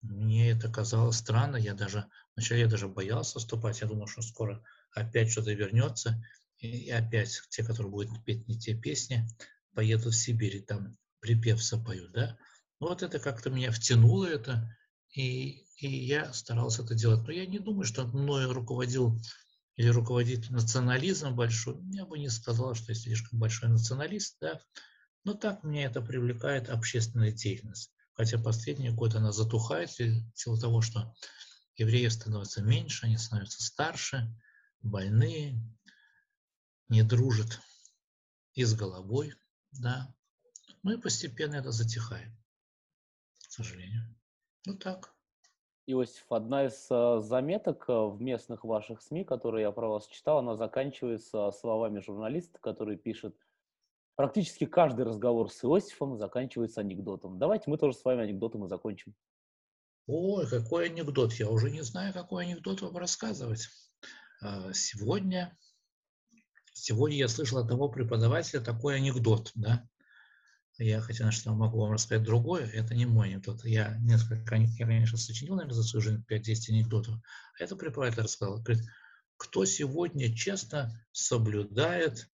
мне 0.00 0.50
это 0.50 0.72
казалось 0.72 1.18
странно. 1.18 1.56
Я 1.56 1.74
даже, 1.74 2.06
вначале 2.34 2.62
я 2.62 2.68
даже 2.68 2.88
боялся 2.88 3.38
вступать. 3.38 3.82
Я 3.82 3.86
думал, 3.86 4.06
что 4.06 4.22
скоро 4.22 4.64
опять 4.92 5.30
что-то 5.30 5.52
вернется. 5.52 6.24
И 6.56 6.90
опять 6.90 7.38
те, 7.50 7.62
которые 7.62 7.90
будут 7.90 8.24
петь 8.24 8.48
не 8.48 8.58
те 8.58 8.74
песни, 8.74 9.28
поедут 9.74 10.14
в 10.14 10.18
Сибирь, 10.18 10.56
и 10.56 10.60
там 10.60 10.96
припев 11.20 11.62
запоют, 11.62 12.12
да. 12.12 12.38
Ну, 12.80 12.88
вот 12.88 13.02
это 13.02 13.18
как-то 13.18 13.50
меня 13.50 13.70
втянуло 13.70 14.24
это, 14.24 14.74
и, 15.14 15.63
и 15.76 15.88
я 15.88 16.32
старался 16.32 16.82
это 16.82 16.94
делать. 16.94 17.26
Но 17.26 17.32
я 17.32 17.46
не 17.46 17.58
думаю, 17.58 17.84
что 17.84 18.06
мною 18.06 18.52
руководил 18.52 19.18
или 19.76 19.88
руководит 19.88 20.50
национализм 20.50 21.34
большой. 21.34 21.82
Я 21.92 22.06
бы 22.06 22.18
не 22.18 22.28
сказал, 22.28 22.74
что 22.74 22.92
я 22.92 22.94
слишком 22.94 23.38
большой 23.38 23.68
националист, 23.68 24.36
да. 24.40 24.60
Но 25.24 25.34
так 25.34 25.64
меня 25.64 25.86
это 25.86 26.00
привлекает 26.00 26.68
общественная 26.68 27.32
деятельность. 27.32 27.92
Хотя 28.12 28.38
последние 28.38 28.92
годы 28.92 29.18
она 29.18 29.32
затухает 29.32 29.90
в 29.90 30.32
силу 30.34 30.58
того, 30.58 30.80
что 30.80 31.14
евреев 31.76 32.12
становится 32.12 32.62
меньше, 32.62 33.06
они 33.06 33.16
становятся 33.16 33.62
старше, 33.64 34.32
больные, 34.82 35.60
не 36.88 37.02
дружат 37.02 37.60
и 38.52 38.64
с 38.64 38.74
головой, 38.74 39.34
да. 39.72 40.14
Ну 40.82 40.92
и 40.92 41.00
постепенно 41.00 41.56
это 41.56 41.72
затихает, 41.72 42.30
к 43.48 43.50
сожалению. 43.50 44.14
Ну 44.66 44.76
так. 44.76 45.13
Иосиф, 45.86 46.24
одна 46.30 46.66
из 46.66 46.86
э, 46.90 47.20
заметок 47.20 47.84
э, 47.88 47.92
в 47.92 48.20
местных 48.20 48.64
ваших 48.64 49.02
СМИ, 49.02 49.24
которые 49.24 49.62
я 49.62 49.70
про 49.70 49.88
вас 49.88 50.06
читал, 50.06 50.38
она 50.38 50.56
заканчивается 50.56 51.50
словами 51.52 52.00
журналиста, 52.00 52.58
который 52.58 52.96
пишет, 52.96 53.36
практически 54.16 54.64
каждый 54.64 55.04
разговор 55.04 55.50
с 55.50 55.62
Иосифом 55.62 56.16
заканчивается 56.16 56.80
анекдотом. 56.80 57.38
Давайте 57.38 57.70
мы 57.70 57.76
тоже 57.76 57.96
с 57.98 58.04
вами 58.04 58.22
анекдотом 58.22 58.64
и 58.64 58.68
закончим. 58.68 59.14
Ой, 60.06 60.48
какой 60.48 60.86
анекдот! 60.86 61.34
Я 61.34 61.50
уже 61.50 61.70
не 61.70 61.82
знаю, 61.82 62.14
какой 62.14 62.44
анекдот 62.44 62.80
вам 62.80 62.96
рассказывать. 62.96 63.68
А, 64.40 64.72
сегодня, 64.72 65.56
сегодня 66.72 67.18
я 67.18 67.28
слышал 67.28 67.58
от 67.58 67.68
того 67.68 67.90
преподавателя 67.90 68.60
такой 68.60 68.96
анекдот, 68.96 69.50
да. 69.54 69.86
Я 70.78 71.00
хотя 71.00 71.30
что 71.30 71.54
могу 71.54 71.80
вам 71.80 71.92
рассказать 71.92 72.24
другое, 72.24 72.66
это 72.66 72.94
не 72.94 73.06
мой 73.06 73.28
анекдот. 73.28 73.64
Я 73.64 73.96
несколько, 73.98 74.56
я, 74.56 74.86
конечно, 74.86 75.16
сочинил, 75.16 75.54
наверное, 75.54 75.76
за 75.76 75.84
свою 75.84 76.02
жизнь 76.02 76.24
5-10 76.28 76.70
анекдотов. 76.70 77.14
А 77.58 77.62
это 77.62 77.76
преподаватель 77.76 78.22
рассказал. 78.22 78.60
Говорит, 78.60 78.84
кто 79.36 79.64
сегодня 79.64 80.34
честно 80.34 80.92
соблюдает 81.12 82.28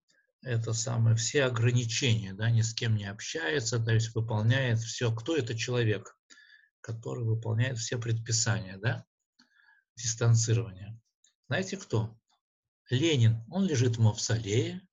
это 0.43 0.73
самое, 0.73 1.17
все 1.17 1.45
ограничения, 1.45 2.33
да, 2.33 2.49
ни 2.51 2.63
с 2.63 2.73
кем 2.73 2.95
не 2.95 3.07
общается, 3.07 3.81
то 3.81 3.93
есть 3.93 4.15
выполняет 4.15 4.79
все. 4.79 5.13
Кто 5.13 5.37
это 5.37 5.57
человек, 5.57 6.17
который 6.81 7.25
выполняет 7.25 7.79
все 7.79 7.99
предписания, 7.99 8.79
да, 8.79 9.05
дистанцирования? 9.97 11.01
Знаете 11.49 11.77
кто? 11.77 12.17
Ленин. 12.89 13.45
Он 13.51 13.67
лежит 13.67 13.97
в 13.97 14.01
мавзолее, 14.01 14.88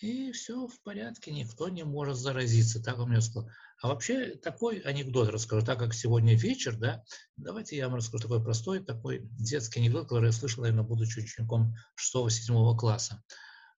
и 0.00 0.32
все 0.32 0.66
в 0.66 0.80
порядке, 0.82 1.32
никто 1.32 1.68
не 1.68 1.84
может 1.84 2.16
заразиться. 2.16 2.82
Так 2.82 2.98
он 2.98 3.10
мне 3.10 3.20
сказал. 3.20 3.50
А 3.80 3.88
вообще 3.88 4.36
такой 4.36 4.78
анекдот 4.78 5.28
расскажу, 5.28 5.64
так 5.64 5.78
как 5.78 5.94
сегодня 5.94 6.34
вечер, 6.34 6.76
да, 6.76 7.02
давайте 7.36 7.76
я 7.76 7.88
вам 7.88 7.96
расскажу 7.96 8.22
такой 8.22 8.42
простой, 8.42 8.84
такой 8.84 9.20
детский 9.38 9.80
анекдот, 9.80 10.04
который 10.04 10.26
я 10.26 10.32
слышал, 10.32 10.62
наверное, 10.62 10.84
будучи 10.84 11.20
учеником 11.20 11.74
6-7 11.96 12.76
класса. 12.76 13.22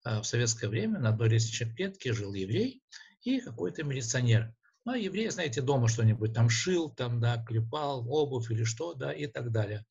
А, 0.04 0.22
в 0.22 0.26
советское 0.26 0.68
время 0.68 0.98
на 0.98 1.10
одной 1.10 1.28
лестничной 1.28 1.74
клетке 1.74 2.12
жил 2.12 2.32
еврей 2.32 2.82
и 3.22 3.40
какой-то 3.40 3.82
милиционер. 3.84 4.54
Ну, 4.84 4.92
а 4.92 4.96
еврей, 4.96 5.28
знаете, 5.30 5.60
дома 5.60 5.88
что-нибудь 5.88 6.32
там 6.32 6.48
шил, 6.48 6.90
там, 6.90 7.20
да, 7.20 7.44
клепал, 7.44 8.08
обувь 8.08 8.50
или 8.50 8.64
что, 8.64 8.94
да, 8.94 9.12
и 9.12 9.26
так 9.26 9.50
далее. 9.50 9.84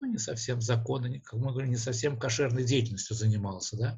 Ну, 0.00 0.12
не 0.12 0.18
совсем 0.18 0.60
законно, 0.60 1.20
как 1.20 1.34
мы 1.34 1.50
говорим, 1.50 1.70
не 1.70 1.76
совсем 1.76 2.18
кошерной 2.18 2.64
деятельностью 2.64 3.14
занимался, 3.14 3.76
да. 3.76 3.96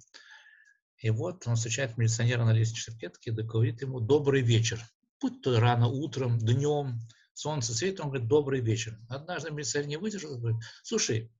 И 1.02 1.10
вот 1.10 1.46
он 1.48 1.56
встречает 1.56 1.98
милиционера 1.98 2.44
на 2.44 2.52
лестничной 2.52 2.96
клетке 2.96 3.30
и 3.30 3.34
говорит 3.34 3.82
ему 3.82 4.00
«добрый 4.00 4.40
вечер». 4.40 4.80
Будь 5.20 5.42
то 5.42 5.58
рано 5.58 5.88
утром, 5.88 6.38
днем, 6.38 7.00
солнце 7.34 7.74
светит, 7.74 8.00
он 8.00 8.08
говорит 8.08 8.28
«добрый 8.28 8.60
вечер». 8.60 8.98
Однажды 9.08 9.50
милиционер 9.50 9.88
не 9.88 9.96
выдержал 9.96 10.36
и 10.36 10.38
говорит 10.38 10.62
«слушай, 10.84 11.32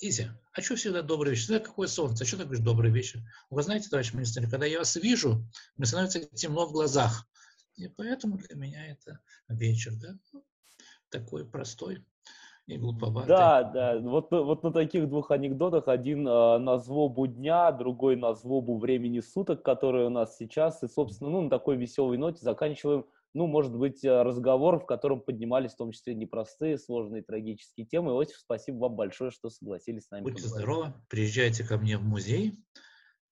Изя, 0.00 0.36
а 0.52 0.62
что 0.62 0.76
всегда 0.76 1.02
добрый 1.02 1.32
вечер? 1.32 1.44
Всегда 1.44 1.60
какое 1.60 1.86
солнце? 1.88 2.24
А 2.24 2.26
что 2.26 2.38
ты 2.38 2.44
говоришь 2.44 2.64
добрый 2.64 2.90
вечер? 2.90 3.20
Вы 3.50 3.62
знаете, 3.62 3.88
товарищ 3.88 4.14
министр, 4.14 4.48
когда 4.48 4.66
я 4.66 4.78
вас 4.78 4.96
вижу, 4.96 5.46
мне 5.76 5.86
становится 5.86 6.20
темно 6.34 6.66
в 6.66 6.72
глазах. 6.72 7.28
И 7.76 7.88
поэтому 7.88 8.38
для 8.38 8.56
меня 8.56 8.86
это 8.86 9.20
вечер, 9.48 9.92
да? 9.94 10.18
Такой 11.10 11.48
простой 11.48 12.04
и 12.74 12.78
глуповатый. 12.78 13.28
Да, 13.28 13.62
да. 13.62 13.98
Вот, 14.00 14.30
вот 14.30 14.62
на 14.62 14.72
таких 14.72 15.08
двух 15.08 15.30
анекдотах 15.30 15.88
один 15.88 16.26
э, 16.26 16.58
на 16.58 16.78
злобу 16.78 17.26
дня, 17.26 17.72
другой 17.72 18.16
на 18.16 18.34
злобу 18.34 18.78
времени 18.78 19.20
суток, 19.20 19.62
которые 19.62 20.06
у 20.06 20.10
нас 20.10 20.36
сейчас. 20.36 20.82
И, 20.82 20.88
собственно, 20.88 21.30
ну, 21.30 21.42
на 21.42 21.50
такой 21.50 21.76
веселой 21.76 22.16
ноте 22.18 22.40
заканчиваем 22.40 23.04
ну, 23.34 23.46
может 23.46 23.74
быть, 23.74 24.04
э, 24.04 24.22
разговор, 24.22 24.78
в 24.78 24.86
котором 24.86 25.20
поднимались 25.20 25.72
в 25.72 25.76
том 25.76 25.92
числе 25.92 26.14
непростые, 26.14 26.78
сложные, 26.78 27.22
трагические 27.22 27.86
темы. 27.86 28.12
Иосиф, 28.12 28.36
спасибо 28.36 28.76
вам 28.76 28.96
большое, 28.96 29.30
что 29.30 29.48
согласились 29.48 30.06
с 30.06 30.10
нами. 30.10 30.24
Будьте 30.24 30.42
поговорить. 30.42 30.58
здоровы, 30.58 30.94
приезжайте 31.08 31.64
ко 31.64 31.78
мне 31.78 31.96
в 31.96 32.02
музей, 32.02 32.54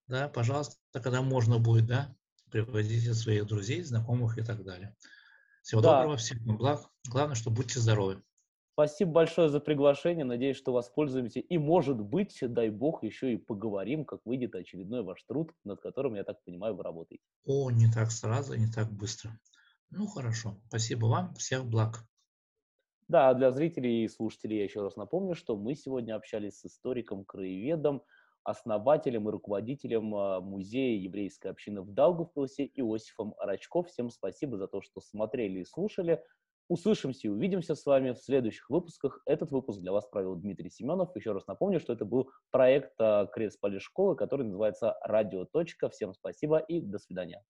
да, 0.06 0.28
пожалуйста, 0.28 0.76
когда 0.92 1.22
можно 1.22 1.58
будет, 1.58 1.86
да, 1.86 2.14
приводите 2.50 3.12
своих 3.14 3.46
друзей, 3.46 3.82
знакомых 3.82 4.38
и 4.38 4.42
так 4.42 4.64
далее. 4.64 4.96
Всего 5.62 5.82
да. 5.82 5.98
доброго, 5.98 6.16
всех 6.16 6.40
благ. 6.40 6.80
Главное, 7.08 7.36
что 7.36 7.50
будьте 7.50 7.78
здоровы. 7.78 8.22
Спасибо 8.80 9.12
большое 9.12 9.50
за 9.50 9.60
приглашение. 9.60 10.24
Надеюсь, 10.24 10.56
что 10.56 10.72
воспользуемся. 10.72 11.38
И, 11.38 11.58
может 11.58 12.00
быть, 12.00 12.38
дай 12.40 12.70
бог, 12.70 13.02
еще 13.02 13.34
и 13.34 13.36
поговорим, 13.36 14.06
как 14.06 14.20
выйдет 14.24 14.54
очередной 14.54 15.02
ваш 15.02 15.22
труд, 15.24 15.52
над 15.64 15.82
которым, 15.82 16.14
я 16.14 16.24
так 16.24 16.42
понимаю, 16.44 16.74
вы 16.74 16.82
работаете. 16.82 17.22
О, 17.44 17.70
не 17.70 17.92
так 17.92 18.10
сразу, 18.10 18.54
не 18.54 18.68
так 18.68 18.90
быстро. 18.90 19.38
Ну, 19.90 20.06
хорошо. 20.06 20.56
Спасибо 20.68 21.08
вам. 21.08 21.34
Всех 21.34 21.66
благ. 21.66 22.06
Да, 23.06 23.34
для 23.34 23.50
зрителей 23.50 24.04
и 24.04 24.08
слушателей 24.08 24.56
я 24.56 24.64
еще 24.64 24.80
раз 24.80 24.96
напомню, 24.96 25.34
что 25.34 25.58
мы 25.58 25.74
сегодня 25.74 26.16
общались 26.16 26.60
с 26.60 26.64
историком-краеведом, 26.64 28.02
основателем 28.44 29.28
и 29.28 29.32
руководителем 29.32 30.14
а, 30.14 30.40
музея 30.40 30.98
еврейской 30.98 31.48
общины 31.48 31.82
в 31.82 31.92
Даугавпилсе 31.92 32.64
Иосифом 32.64 33.34
Рачков. 33.38 33.88
Всем 33.88 34.08
спасибо 34.08 34.56
за 34.56 34.68
то, 34.68 34.80
что 34.80 35.02
смотрели 35.02 35.60
и 35.60 35.66
слушали. 35.66 36.24
Услышимся 36.70 37.26
и 37.26 37.28
увидимся 37.28 37.74
с 37.74 37.84
вами 37.84 38.12
в 38.12 38.18
следующих 38.18 38.70
выпусках. 38.70 39.22
Этот 39.26 39.50
выпуск 39.50 39.80
для 39.80 39.90
вас 39.90 40.06
провел 40.06 40.36
Дмитрий 40.36 40.70
Семенов. 40.70 41.10
Еще 41.16 41.32
раз 41.32 41.44
напомню, 41.48 41.80
что 41.80 41.92
это 41.92 42.04
был 42.04 42.30
проект 42.52 42.92
а, 43.00 43.26
Крес 43.26 43.58
школы, 43.80 44.14
который 44.14 44.46
называется 44.46 44.96
«Радио. 45.02 45.48
Всем 45.90 46.14
спасибо 46.14 46.58
и 46.58 46.80
до 46.80 47.00
свидания. 47.00 47.42